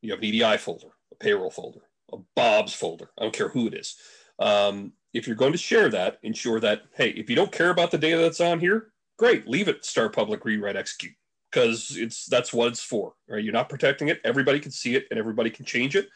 you 0.00 0.12
have 0.12 0.20
an 0.20 0.24
EDI 0.24 0.56
folder 0.56 0.92
a 1.12 1.16
payroll 1.16 1.50
folder, 1.50 1.82
a 2.10 2.16
Bob's 2.34 2.72
folder. 2.72 3.10
I 3.18 3.24
don't 3.24 3.34
care 3.34 3.50
who 3.50 3.66
it 3.66 3.74
is. 3.74 3.96
Um, 4.38 4.94
if 5.12 5.26
you're 5.26 5.36
going 5.36 5.52
to 5.52 5.58
share 5.58 5.90
that, 5.90 6.20
ensure 6.22 6.58
that, 6.60 6.84
hey, 6.94 7.10
if 7.10 7.28
you 7.28 7.36
don't 7.36 7.52
care 7.52 7.68
about 7.68 7.90
the 7.90 7.98
data 7.98 8.16
that's 8.16 8.40
on 8.40 8.60
here, 8.60 8.93
great, 9.18 9.48
leave 9.48 9.68
it 9.68 9.84
star 9.84 10.08
public 10.08 10.44
rewrite 10.44 10.76
execute 10.76 11.14
because 11.50 11.96
it's 11.96 12.26
that's 12.26 12.52
what 12.52 12.68
it's 12.68 12.82
for. 12.82 13.14
Right? 13.28 13.42
You're 13.42 13.52
not 13.52 13.68
protecting 13.68 14.08
it. 14.08 14.20
Everybody 14.24 14.60
can 14.60 14.70
see 14.72 14.94
it 14.96 15.06
and 15.10 15.18
everybody 15.18 15.50
can 15.50 15.64
change 15.64 15.96
it. 15.96 16.08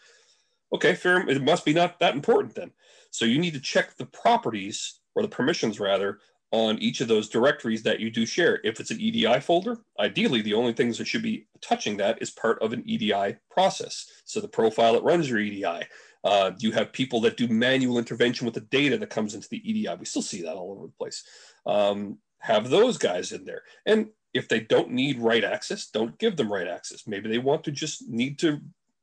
Okay, 0.72 0.94
fair. 0.94 1.26
It 1.28 1.42
must 1.42 1.64
be 1.64 1.72
not 1.72 1.98
that 2.00 2.14
important 2.14 2.54
then. 2.54 2.72
So 3.10 3.24
you 3.24 3.38
need 3.38 3.54
to 3.54 3.60
check 3.60 3.96
the 3.96 4.06
properties 4.06 5.00
or 5.14 5.22
the 5.22 5.28
permissions 5.28 5.80
rather 5.80 6.18
on 6.50 6.78
each 6.78 7.00
of 7.00 7.08
those 7.08 7.28
directories 7.28 7.82
that 7.82 8.00
you 8.00 8.10
do 8.10 8.24
share. 8.24 8.60
If 8.64 8.80
it's 8.80 8.90
an 8.90 9.00
EDI 9.00 9.40
folder, 9.40 9.78
ideally 10.00 10.42
the 10.42 10.54
only 10.54 10.72
things 10.72 10.98
that 10.98 11.06
should 11.06 11.22
be 11.22 11.46
touching 11.60 11.96
that 11.98 12.20
is 12.22 12.30
part 12.30 12.60
of 12.62 12.72
an 12.72 12.82
EDI 12.86 13.36
process. 13.50 14.06
So 14.24 14.40
the 14.40 14.48
profile 14.48 14.94
that 14.94 15.04
runs 15.04 15.28
your 15.28 15.40
EDI. 15.40 15.86
Uh, 16.24 16.52
you 16.58 16.72
have 16.72 16.92
people 16.92 17.20
that 17.20 17.36
do 17.36 17.48
manual 17.48 17.98
intervention 17.98 18.44
with 18.44 18.54
the 18.54 18.60
data 18.62 18.98
that 18.98 19.10
comes 19.10 19.34
into 19.34 19.48
the 19.48 19.70
EDI. 19.70 19.94
We 19.98 20.04
still 20.04 20.22
see 20.22 20.42
that 20.42 20.56
all 20.56 20.72
over 20.72 20.86
the 20.86 20.92
place. 20.92 21.22
Um, 21.66 22.18
have 22.40 22.70
those 22.70 22.98
guys 22.98 23.32
in 23.32 23.44
there. 23.44 23.62
And 23.86 24.08
if 24.34 24.48
they 24.48 24.60
don't 24.60 24.90
need 24.90 25.18
write 25.18 25.44
access, 25.44 25.86
don't 25.86 26.18
give 26.18 26.36
them 26.36 26.52
write 26.52 26.68
access. 26.68 27.06
Maybe 27.06 27.28
they 27.28 27.38
want 27.38 27.64
to 27.64 27.70
just 27.70 28.08
need 28.08 28.38
to 28.40 28.60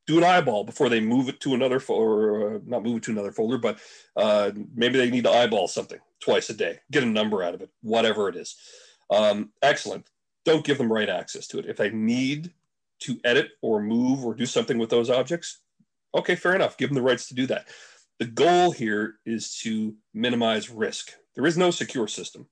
do 0.08 0.18
an 0.18 0.24
eyeball 0.24 0.64
before 0.64 0.88
they 0.88 1.00
move 1.00 1.30
it 1.30 1.40
to 1.42 1.56
another 1.56 1.80
folder, 1.80 2.56
uh, 2.56 2.60
not 2.66 2.84
move 2.84 2.98
it 2.98 3.04
to 3.04 3.12
another 3.12 3.32
folder, 3.32 3.58
but 3.58 3.80
uh, 4.16 4.52
maybe 4.76 4.98
they 4.98 5.10
need 5.10 5.24
to 5.24 5.32
eyeball 5.32 5.68
something 5.68 6.00
twice 6.20 6.50
a 6.50 6.54
day, 6.54 6.80
get 6.92 7.04
a 7.04 7.08
number 7.08 7.44
out 7.44 7.56
of 7.56 7.62
it, 7.62 7.70
whatever 7.82 8.30
it 8.30 8.36
is. 8.36 8.56
Um, 9.10 9.52
excellent. 9.62 10.08
Don't 10.44 10.64
give 10.64 10.78
them 10.78 10.94
write 10.94 11.10
access 11.10 11.48
to 11.48 11.60
it. 11.60 11.66
If 11.66 11.78
they 11.78 11.90
need 11.90 12.54
to 13.00 13.20
edit 13.24 13.50
or 13.62 13.82
move 13.82 14.24
or 14.24 14.36
do 14.36 14.46
something 14.46 14.78
with 14.78 14.90
those 14.90 15.10
objects, 15.10 15.60
okay, 16.14 16.36
fair 16.36 16.56
enough. 16.56 16.78
Give 16.78 16.90
them 16.90 16.96
the 16.96 17.02
rights 17.02 17.28
to 17.30 17.34
do 17.36 17.48
that. 17.48 17.68
The 18.20 18.26
goal 18.26 18.72
here 18.72 19.16
is 19.26 19.58
to 19.60 19.96
minimize 20.14 20.70
risk. 20.70 21.12
There 21.36 21.48
is 21.48 21.58
no 21.58 21.72
secure 21.72 22.08
system, 22.08 22.48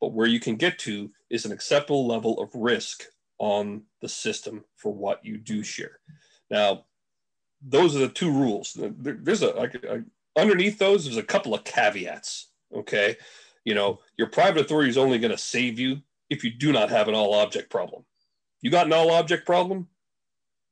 but 0.00 0.12
where 0.12 0.26
you 0.26 0.40
can 0.40 0.56
get 0.56 0.78
to 0.80 1.10
is 1.30 1.44
an 1.44 1.52
acceptable 1.52 2.06
level 2.06 2.40
of 2.40 2.54
risk 2.54 3.04
on 3.38 3.82
the 4.00 4.08
system 4.08 4.64
for 4.76 4.92
what 4.92 5.24
you 5.24 5.36
do 5.36 5.62
share. 5.62 5.98
Now, 6.50 6.84
those 7.62 7.96
are 7.96 8.00
the 8.00 8.08
two 8.08 8.30
rules. 8.30 8.76
there's 8.78 9.42
a, 9.42 10.04
underneath 10.36 10.78
those, 10.78 11.04
there's 11.04 11.16
a 11.16 11.22
couple 11.22 11.54
of 11.54 11.64
caveats. 11.64 12.50
Okay, 12.74 13.16
you 13.64 13.74
know 13.74 14.00
your 14.16 14.28
private 14.28 14.60
authority 14.60 14.90
is 14.90 14.98
only 14.98 15.18
going 15.18 15.30
to 15.30 15.38
save 15.38 15.78
you 15.78 15.98
if 16.30 16.42
you 16.42 16.50
do 16.50 16.72
not 16.72 16.90
have 16.90 17.08
an 17.08 17.14
all 17.14 17.34
object 17.34 17.70
problem. 17.70 18.04
You 18.60 18.70
got 18.70 18.86
an 18.86 18.92
all 18.92 19.12
object 19.12 19.46
problem, 19.46 19.88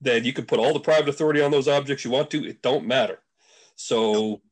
then 0.01 0.25
you 0.25 0.33
can 0.33 0.47
put 0.47 0.59
all 0.59 0.73
the 0.73 0.81
private 0.81 1.09
authority 1.09 1.41
on 1.41 1.51
those 1.51 1.69
objects 1.69 2.05
you 2.05 2.11
want 2.11 2.31
to. 2.31 2.45
It 2.45 2.63
don't 2.63 2.87
matter. 2.87 3.21
So, 3.77 4.43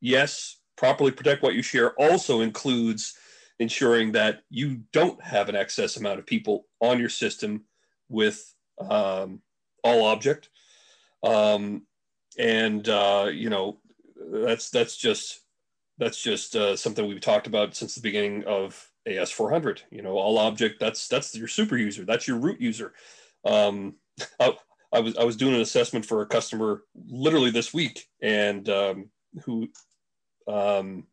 yes, 0.00 0.58
properly 0.76 1.10
protect 1.10 1.42
what 1.42 1.54
you 1.54 1.62
share 1.62 1.92
also 1.94 2.40
includes 2.40 3.16
ensuring 3.58 4.12
that 4.12 4.42
you 4.50 4.82
don't 4.92 5.22
have 5.22 5.48
an 5.48 5.56
excess 5.56 5.96
amount 5.96 6.18
of 6.18 6.26
people 6.26 6.66
on 6.80 6.98
your 6.98 7.08
system 7.08 7.64
with 8.08 8.54
um, 8.80 9.40
all 9.82 10.04
object 10.04 10.50
um, 11.22 11.82
and 12.38 12.88
uh, 12.88 13.28
you 13.32 13.50
know 13.50 13.78
that's 14.30 14.70
that's 14.70 14.96
just 14.96 15.40
that's 15.98 16.22
just 16.22 16.56
uh, 16.56 16.76
something 16.76 17.06
we've 17.06 17.20
talked 17.20 17.46
about 17.46 17.74
since 17.74 17.94
the 17.94 18.00
beginning 18.00 18.44
of 18.44 18.90
AS400. 19.08 19.80
You 19.90 20.02
know, 20.02 20.18
all 20.18 20.38
object 20.38 20.78
that's 20.80 21.08
that's 21.08 21.34
your 21.34 21.48
super 21.48 21.76
user, 21.76 22.04
that's 22.04 22.28
your 22.28 22.38
root 22.38 22.60
user. 22.60 22.92
Um, 23.44 23.96
I, 24.40 24.56
I, 24.92 25.00
was 25.00 25.16
I 25.16 25.24
was 25.24 25.36
doing 25.36 25.54
an 25.54 25.60
assessment 25.60 26.04
for 26.06 26.22
a 26.22 26.26
customer 26.26 26.82
literally 27.08 27.50
this 27.50 27.72
week, 27.72 28.06
and 28.22 28.68
um, 28.68 29.10
who 29.44 29.68
um, 30.46 31.06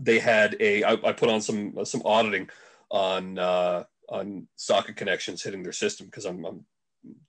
they 0.00 0.18
had 0.18 0.56
a 0.60 0.82
I, 0.82 0.92
I 0.92 1.12
put 1.12 1.28
on 1.28 1.40
some 1.40 1.84
some 1.84 2.02
auditing 2.04 2.48
on 2.90 3.38
uh, 3.38 3.84
on 4.08 4.48
socket 4.56 4.96
connections 4.96 5.42
hitting 5.42 5.62
their 5.62 5.72
system 5.72 6.06
because 6.06 6.24
I'm, 6.24 6.44
I'm 6.44 6.64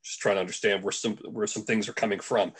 just 0.03 0.19
trying 0.19 0.35
to 0.35 0.41
understand 0.41 0.83
where 0.83 0.91
some 0.91 1.17
where 1.29 1.47
some 1.47 1.63
things 1.63 1.87
are 1.87 1.93
coming 1.93 2.19
from. 2.19 2.53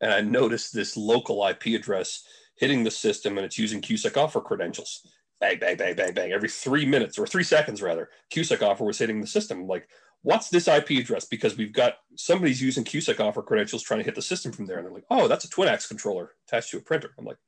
And 0.00 0.12
I 0.12 0.20
noticed 0.20 0.74
this 0.74 0.96
local 0.96 1.46
IP 1.46 1.66
address 1.66 2.24
hitting 2.56 2.84
the 2.84 2.90
system 2.90 3.36
and 3.36 3.44
it's 3.44 3.58
using 3.58 3.80
QSECOFR 3.80 4.44
credentials. 4.44 5.06
Bang, 5.40 5.58
bang, 5.58 5.76
bang, 5.76 5.94
bang, 5.94 6.14
bang. 6.14 6.32
Every 6.32 6.48
three 6.48 6.86
minutes 6.86 7.18
or 7.18 7.26
three 7.26 7.42
seconds 7.42 7.82
rather, 7.82 8.08
QSECOFR 8.32 8.80
was 8.86 8.98
hitting 8.98 9.20
the 9.20 9.26
system. 9.26 9.66
like, 9.66 9.88
what's 10.22 10.48
this 10.48 10.66
IP 10.66 10.90
address? 10.90 11.26
Because 11.26 11.56
we've 11.56 11.72
got 11.72 11.94
somebody's 12.14 12.62
using 12.62 12.84
QSECOFR 12.84 13.44
credentials 13.44 13.82
trying 13.82 14.00
to 14.00 14.04
hit 14.04 14.14
the 14.14 14.22
system 14.22 14.52
from 14.52 14.66
there. 14.66 14.78
And 14.78 14.86
they're 14.86 14.94
like, 14.94 15.04
oh, 15.10 15.28
that's 15.28 15.44
a 15.44 15.48
Twinax 15.48 15.88
controller 15.88 16.32
attached 16.48 16.70
to 16.70 16.78
a 16.78 16.80
printer. 16.80 17.10
I'm 17.18 17.26
like, 17.26 17.38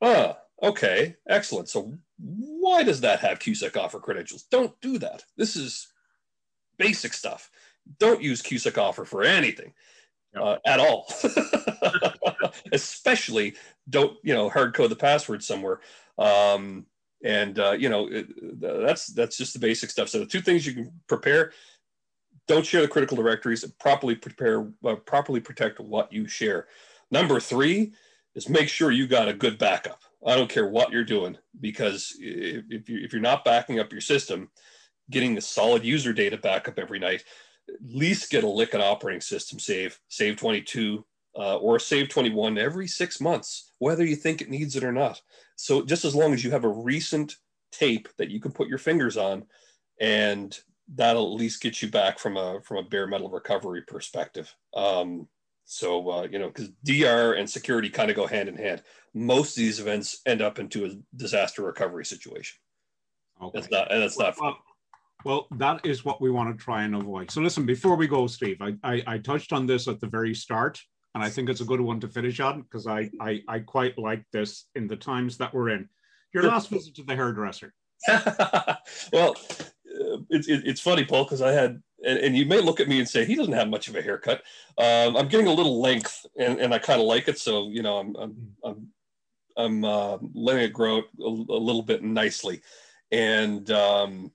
oh, 0.00 0.36
okay, 0.62 1.16
excellent. 1.28 1.68
So 1.68 1.92
why 2.18 2.82
does 2.82 3.00
that 3.02 3.20
have 3.20 3.38
QSECOFR 3.38 4.02
credentials? 4.02 4.44
Don't 4.44 4.78
do 4.80 4.98
that. 4.98 5.24
This 5.36 5.56
is 5.56 5.88
basic 6.78 7.12
stuff. 7.12 7.50
Don't 7.98 8.22
use 8.22 8.42
QSECOFR 8.42 9.06
for 9.06 9.22
anything 9.22 9.72
uh, 10.36 10.56
at 10.64 10.80
all. 10.80 11.12
Especially 12.72 13.54
don't, 13.88 14.16
you 14.22 14.34
know, 14.34 14.48
hard 14.48 14.74
code 14.74 14.90
the 14.90 14.96
password 14.96 15.42
somewhere. 15.42 15.80
Um, 16.18 16.86
and 17.24 17.58
uh, 17.58 17.72
you 17.72 17.88
know 17.88 18.08
it, 18.10 18.26
that's 18.60 19.08
that's 19.08 19.36
just 19.36 19.52
the 19.52 19.58
basic 19.58 19.90
stuff. 19.90 20.08
So 20.08 20.18
the 20.20 20.26
two 20.26 20.40
things 20.40 20.66
you 20.66 20.74
can 20.74 20.92
prepare: 21.08 21.52
don't 22.46 22.64
share 22.64 22.82
the 22.82 22.88
critical 22.88 23.16
directories. 23.16 23.64
Properly 23.80 24.14
prepare, 24.14 24.68
uh, 24.84 24.96
properly 24.96 25.40
protect 25.40 25.80
what 25.80 26.12
you 26.12 26.28
share. 26.28 26.66
Number 27.10 27.40
three 27.40 27.92
is 28.34 28.48
make 28.48 28.68
sure 28.68 28.90
you 28.90 29.06
got 29.06 29.28
a 29.28 29.32
good 29.32 29.58
backup. 29.58 30.00
I 30.26 30.34
don't 30.34 30.50
care 30.50 30.66
what 30.66 30.90
you're 30.90 31.04
doing 31.04 31.38
because 31.60 32.16
if, 32.18 32.64
if, 32.68 32.88
you, 32.88 32.98
if 33.02 33.12
you're 33.12 33.22
not 33.22 33.44
backing 33.44 33.78
up 33.78 33.92
your 33.92 34.00
system, 34.00 34.50
getting 35.10 35.36
a 35.38 35.40
solid 35.40 35.84
user 35.84 36.12
data 36.12 36.36
backup 36.36 36.78
every 36.78 36.98
night, 36.98 37.24
at 37.68 37.76
least 37.82 38.30
get 38.30 38.44
a 38.44 38.46
Lickit 38.46 38.80
operating 38.80 39.20
system 39.20 39.58
save, 39.58 39.98
save 40.08 40.36
22 40.36 41.04
uh, 41.38 41.56
or 41.56 41.78
save 41.78 42.08
21 42.08 42.58
every 42.58 42.86
six 42.86 43.20
months, 43.20 43.72
whether 43.78 44.04
you 44.04 44.16
think 44.16 44.40
it 44.40 44.50
needs 44.50 44.74
it 44.74 44.84
or 44.84 44.92
not. 44.92 45.20
So 45.56 45.84
just 45.84 46.04
as 46.04 46.14
long 46.14 46.32
as 46.32 46.42
you 46.42 46.50
have 46.50 46.64
a 46.64 46.68
recent 46.68 47.36
tape 47.72 48.08
that 48.18 48.30
you 48.30 48.40
can 48.40 48.52
put 48.52 48.68
your 48.68 48.78
fingers 48.78 49.16
on, 49.16 49.44
and 50.00 50.58
that'll 50.94 51.32
at 51.32 51.38
least 51.38 51.62
get 51.62 51.82
you 51.82 51.90
back 51.90 52.18
from 52.18 52.36
a 52.36 52.60
from 52.62 52.78
a 52.78 52.88
bare 52.88 53.06
metal 53.06 53.28
recovery 53.28 53.82
perspective. 53.82 54.54
Um, 54.74 55.28
so 55.66 56.08
uh, 56.10 56.28
you 56.30 56.38
know, 56.38 56.46
because 56.46 56.70
DR 56.84 57.34
and 57.34 57.48
security 57.48 57.90
kind 57.90 58.08
of 58.08 58.16
go 58.16 58.26
hand 58.26 58.48
in 58.48 58.56
hand. 58.56 58.82
Most 59.14 59.56
of 59.56 59.56
these 59.56 59.80
events 59.80 60.20
end 60.24 60.40
up 60.40 60.58
into 60.58 60.86
a 60.86 60.90
disaster 61.14 61.62
recovery 61.62 62.04
situation. 62.06 62.56
Okay. 63.42 63.58
That's 63.58 63.70
not, 63.70 63.92
and 63.92 64.02
that's 64.02 64.18
not 64.18 64.36
fun. 64.36 64.54
Well, 65.24 65.48
that 65.56 65.84
is 65.84 66.04
what 66.04 66.20
we 66.20 66.30
want 66.30 66.56
to 66.56 66.64
try 66.64 66.84
and 66.84 66.94
avoid. 66.94 67.30
So 67.30 67.40
listen, 67.40 67.66
before 67.66 67.96
we 67.96 68.06
go, 68.06 68.26
Steve, 68.26 68.58
I, 68.60 68.74
I, 68.84 69.02
I 69.06 69.18
touched 69.18 69.52
on 69.52 69.66
this 69.66 69.88
at 69.88 70.00
the 70.00 70.06
very 70.06 70.34
start, 70.34 70.80
and 71.14 71.24
I 71.24 71.28
think 71.28 71.48
it's 71.48 71.60
a 71.60 71.64
good 71.64 71.80
one 71.80 71.98
to 72.00 72.08
finish 72.08 72.38
on 72.38 72.62
because 72.62 72.86
I, 72.86 73.10
I, 73.20 73.42
I 73.48 73.58
quite 73.58 73.98
like 73.98 74.24
this 74.32 74.66
in 74.76 74.86
the 74.86 74.96
times 74.96 75.38
that 75.38 75.52
we're 75.52 75.70
in. 75.70 75.88
Your 76.32 76.44
last 76.44 76.68
visit 76.68 76.94
to 76.96 77.02
the 77.02 77.16
hairdresser. 77.16 77.72
well, 79.12 79.34
uh, 79.34 80.18
it's, 80.30 80.48
it's 80.48 80.80
funny, 80.80 81.04
Paul, 81.04 81.24
because 81.24 81.42
I 81.42 81.52
had, 81.52 81.82
and, 82.04 82.18
and, 82.18 82.36
you 82.36 82.46
may 82.46 82.60
look 82.60 82.80
at 82.80 82.88
me 82.88 82.98
and 82.98 83.08
say, 83.08 83.24
he 83.24 83.34
doesn't 83.34 83.52
have 83.52 83.68
much 83.68 83.88
of 83.88 83.96
a 83.96 84.02
haircut. 84.02 84.42
Um, 84.78 85.16
I'm 85.16 85.28
getting 85.28 85.46
a 85.46 85.52
little 85.52 85.80
length 85.80 86.26
and, 86.38 86.60
and 86.60 86.74
I 86.74 86.78
kind 86.78 87.00
of 87.00 87.06
like 87.06 87.28
it. 87.28 87.38
So, 87.38 87.68
you 87.68 87.82
know, 87.82 87.98
I'm, 87.98 88.16
I'm, 88.16 88.56
I'm, 88.64 88.88
I'm 89.56 89.84
uh, 89.84 90.18
letting 90.34 90.64
it 90.64 90.72
grow 90.72 90.98
a, 90.98 91.02
a, 91.24 91.28
little 91.28 91.82
bit 91.82 92.02
nicely. 92.02 92.60
And 93.10 93.70
um, 93.70 94.30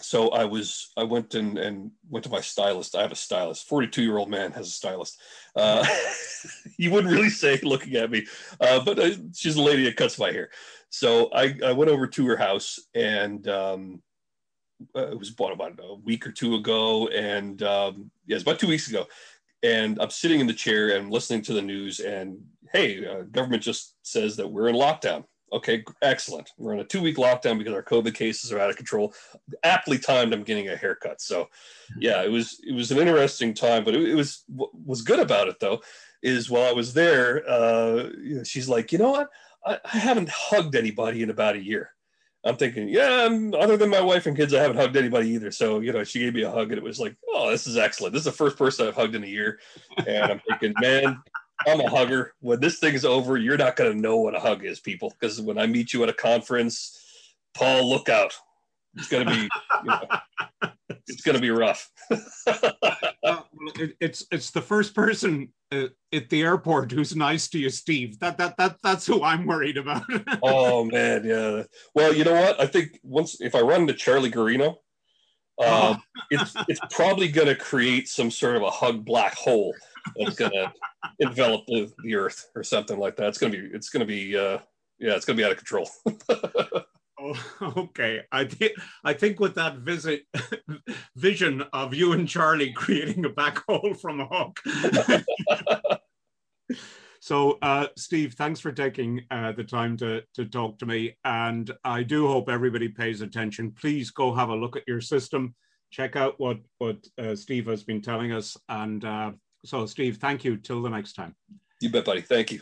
so 0.00 0.28
I 0.30 0.44
was, 0.44 0.92
I 0.96 1.04
went 1.04 1.34
and, 1.34 1.56
and 1.56 1.90
went 2.10 2.24
to 2.24 2.30
my 2.30 2.42
stylist. 2.42 2.94
I 2.94 3.02
have 3.02 3.12
a 3.12 3.16
stylist, 3.16 3.66
42 3.68 4.02
year 4.02 4.18
old 4.18 4.28
man 4.28 4.52
has 4.52 4.68
a 4.68 4.72
stylist. 4.72 5.18
Uh, 5.56 5.86
you 6.78 6.90
wouldn't 6.90 7.12
really 7.12 7.30
say 7.30 7.58
looking 7.62 7.94
at 7.94 8.10
me, 8.10 8.26
uh, 8.60 8.84
but 8.84 8.98
uh, 8.98 9.10
she's 9.34 9.56
a 9.56 9.62
lady 9.62 9.84
that 9.84 9.96
cuts 9.96 10.18
my 10.18 10.30
hair. 10.30 10.50
So 10.90 11.30
I, 11.32 11.56
I 11.64 11.72
went 11.72 11.90
over 11.90 12.06
to 12.06 12.26
her 12.26 12.36
house 12.36 12.78
and 12.94 13.48
um, 13.48 14.02
uh, 14.96 15.08
it 15.08 15.18
was 15.18 15.30
about, 15.30 15.52
about 15.52 15.78
a 15.82 15.94
week 15.94 16.26
or 16.26 16.32
two 16.32 16.54
ago. 16.54 17.08
And 17.08 17.62
um, 17.62 18.10
yeah, 18.26 18.36
it's 18.36 18.42
about 18.42 18.58
two 18.58 18.68
weeks 18.68 18.88
ago. 18.88 19.06
And 19.62 19.98
I'm 20.00 20.10
sitting 20.10 20.40
in 20.40 20.46
the 20.46 20.52
chair 20.52 20.96
and 20.96 21.10
listening 21.10 21.42
to 21.42 21.54
the 21.54 21.62
news. 21.62 22.00
And 22.00 22.38
hey, 22.72 23.06
uh, 23.06 23.22
government 23.22 23.62
just 23.62 23.94
says 24.02 24.36
that 24.36 24.48
we're 24.48 24.68
in 24.68 24.76
lockdown. 24.76 25.24
Okay, 25.52 25.84
excellent. 26.02 26.50
We're 26.58 26.74
in 26.74 26.80
a 26.80 26.84
two 26.84 27.00
week 27.00 27.16
lockdown 27.16 27.58
because 27.58 27.74
our 27.74 27.82
COVID 27.82 28.14
cases 28.14 28.50
are 28.50 28.58
out 28.58 28.70
of 28.70 28.76
control. 28.76 29.14
Aptly 29.62 29.98
timed, 29.98 30.32
I'm 30.32 30.42
getting 30.42 30.68
a 30.68 30.76
haircut. 30.76 31.20
So, 31.20 31.48
yeah, 31.98 32.22
it 32.24 32.30
was 32.30 32.60
it 32.66 32.74
was 32.74 32.90
an 32.90 32.98
interesting 32.98 33.54
time, 33.54 33.84
but 33.84 33.94
it, 33.94 34.02
it 34.02 34.14
was 34.14 34.42
what 34.48 34.70
was 34.84 35.02
good 35.02 35.20
about 35.20 35.46
it 35.48 35.60
though 35.60 35.80
is 36.24 36.50
while 36.50 36.68
I 36.68 36.72
was 36.72 36.94
there, 36.94 37.44
uh, 37.48 38.08
she's 38.44 38.68
like, 38.68 38.90
you 38.90 38.98
know 38.98 39.10
what? 39.10 39.28
I 39.64 39.78
haven't 39.84 40.30
hugged 40.30 40.74
anybody 40.74 41.22
in 41.22 41.30
about 41.30 41.54
a 41.54 41.62
year. 41.62 41.90
I'm 42.44 42.56
thinking, 42.56 42.88
yeah, 42.88 43.24
I'm, 43.24 43.54
other 43.54 43.76
than 43.76 43.88
my 43.88 44.02
wife 44.02 44.26
and 44.26 44.36
kids, 44.36 44.52
I 44.52 44.60
haven't 44.60 44.76
hugged 44.76 44.96
anybody 44.96 45.30
either. 45.30 45.50
So, 45.50 45.80
you 45.80 45.92
know, 45.92 46.04
she 46.04 46.20
gave 46.20 46.34
me 46.34 46.42
a 46.42 46.50
hug 46.50 46.70
and 46.70 46.78
it 46.78 46.84
was 46.84 47.00
like, 47.00 47.16
oh, 47.28 47.50
this 47.50 47.66
is 47.66 47.78
excellent. 47.78 48.12
This 48.12 48.20
is 48.20 48.26
the 48.26 48.32
first 48.32 48.58
person 48.58 48.86
I've 48.86 48.94
hugged 48.94 49.14
in 49.14 49.24
a 49.24 49.28
year. 49.28 49.60
And 50.06 50.32
I'm 50.32 50.42
thinking, 50.48 50.74
man, 50.78 51.22
I'm 51.66 51.80
a 51.80 51.88
hugger. 51.88 52.34
When 52.40 52.60
this 52.60 52.78
thing's 52.78 53.06
over, 53.06 53.38
you're 53.38 53.56
not 53.56 53.76
going 53.76 53.92
to 53.92 53.98
know 53.98 54.18
what 54.18 54.34
a 54.34 54.40
hug 54.40 54.64
is, 54.64 54.78
people. 54.78 55.14
Because 55.18 55.40
when 55.40 55.58
I 55.58 55.66
meet 55.66 55.94
you 55.94 56.02
at 56.02 56.10
a 56.10 56.14
conference, 56.14 57.00
Paul, 57.54 57.88
look 57.88 58.10
out. 58.10 58.34
It's 58.96 59.08
going 59.08 59.26
to 59.26 59.32
be, 59.32 59.40
you 59.40 59.48
know, 59.84 60.70
it's 61.06 61.22
to 61.22 61.38
be 61.38 61.50
rough. 61.50 61.90
uh, 62.10 63.40
it, 63.76 63.96
it's 64.00 64.26
it's 64.30 64.50
the 64.50 64.60
first 64.60 64.94
person 64.94 65.52
uh, 65.72 65.88
at 66.12 66.30
the 66.30 66.42
airport 66.42 66.92
who's 66.92 67.16
nice 67.16 67.48
to 67.48 67.58
you, 67.58 67.70
Steve. 67.70 68.18
That 68.20 68.38
that 68.38 68.56
that 68.56 68.76
that's 68.82 69.06
who 69.06 69.22
I'm 69.22 69.46
worried 69.46 69.76
about. 69.76 70.02
oh 70.42 70.84
man, 70.84 71.24
yeah. 71.24 71.62
Well, 71.94 72.14
you 72.14 72.24
know 72.24 72.34
what? 72.34 72.60
I 72.60 72.66
think 72.66 72.98
once 73.02 73.40
if 73.40 73.54
I 73.54 73.60
run 73.60 73.82
into 73.82 73.94
Charlie 73.94 74.30
Guarino, 74.30 74.76
uh, 75.58 75.96
it's 76.30 76.54
it's 76.68 76.80
probably 76.90 77.28
going 77.28 77.48
to 77.48 77.56
create 77.56 78.08
some 78.08 78.30
sort 78.30 78.56
of 78.56 78.62
a 78.62 78.70
hug 78.70 79.04
black 79.04 79.34
hole 79.34 79.74
that's 80.18 80.36
going 80.36 80.52
to 80.52 80.72
envelop 81.20 81.64
the, 81.66 81.90
the 82.02 82.14
Earth 82.14 82.50
or 82.54 82.62
something 82.62 82.98
like 82.98 83.16
that. 83.16 83.28
It's 83.28 83.38
going 83.38 83.52
to 83.52 83.58
be 83.58 83.74
it's 83.74 83.90
going 83.90 84.00
to 84.00 84.06
be 84.06 84.36
uh, 84.36 84.58
yeah, 84.98 85.14
it's 85.14 85.24
going 85.24 85.36
to 85.36 85.40
be 85.40 85.44
out 85.44 85.52
of 85.52 85.58
control. 85.58 85.88
Oh, 87.24 87.34
okay. 87.76 88.22
I 88.30 88.44
think 88.44 88.72
I 89.02 89.12
think 89.14 89.40
with 89.40 89.54
that 89.54 89.78
visit 89.78 90.22
vision 91.16 91.64
of 91.72 91.94
you 91.94 92.12
and 92.12 92.28
Charlie 92.28 92.72
creating 92.76 93.24
a 93.24 93.30
back 93.30 93.64
hole 93.66 93.94
from 93.94 94.20
a 94.20 94.26
hook. 94.30 94.60
so, 97.20 97.58
uh, 97.62 97.86
Steve, 97.96 98.34
thanks 98.34 98.60
for 98.60 98.72
taking 98.72 99.22
uh, 99.30 99.52
the 99.52 99.64
time 99.64 99.96
to 99.98 100.22
to 100.34 100.44
talk 100.44 100.78
to 100.78 100.86
me, 100.86 101.16
and 101.24 101.70
I 101.84 102.02
do 102.02 102.26
hope 102.28 102.48
everybody 102.48 102.88
pays 102.88 103.22
attention. 103.22 103.72
Please 103.72 104.10
go 104.10 104.34
have 104.34 104.50
a 104.50 104.56
look 104.56 104.76
at 104.76 104.86
your 104.86 105.00
system, 105.00 105.54
check 105.90 106.16
out 106.16 106.34
what 106.38 106.58
what 106.78 106.98
uh, 107.18 107.34
Steve 107.34 107.66
has 107.66 107.84
been 107.84 108.02
telling 108.02 108.32
us, 108.32 108.56
and 108.68 109.04
uh, 109.04 109.32
so, 109.64 109.86
Steve, 109.86 110.18
thank 110.18 110.44
you. 110.44 110.56
Till 110.58 110.82
the 110.82 110.90
next 110.90 111.14
time. 111.14 111.34
You 111.80 111.90
bet, 111.90 112.04
buddy. 112.04 112.20
Thank 112.20 112.52
you. 112.52 112.60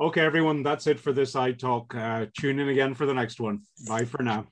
Okay, 0.00 0.22
everyone, 0.22 0.64
that's 0.64 0.88
it 0.88 0.98
for 0.98 1.12
this 1.12 1.34
iTalk. 1.34 1.94
Uh, 1.94 2.26
tune 2.36 2.58
in 2.58 2.68
again 2.68 2.94
for 2.94 3.06
the 3.06 3.14
next 3.14 3.38
one. 3.38 3.60
Bye 3.86 4.04
for 4.04 4.22
now. 4.24 4.46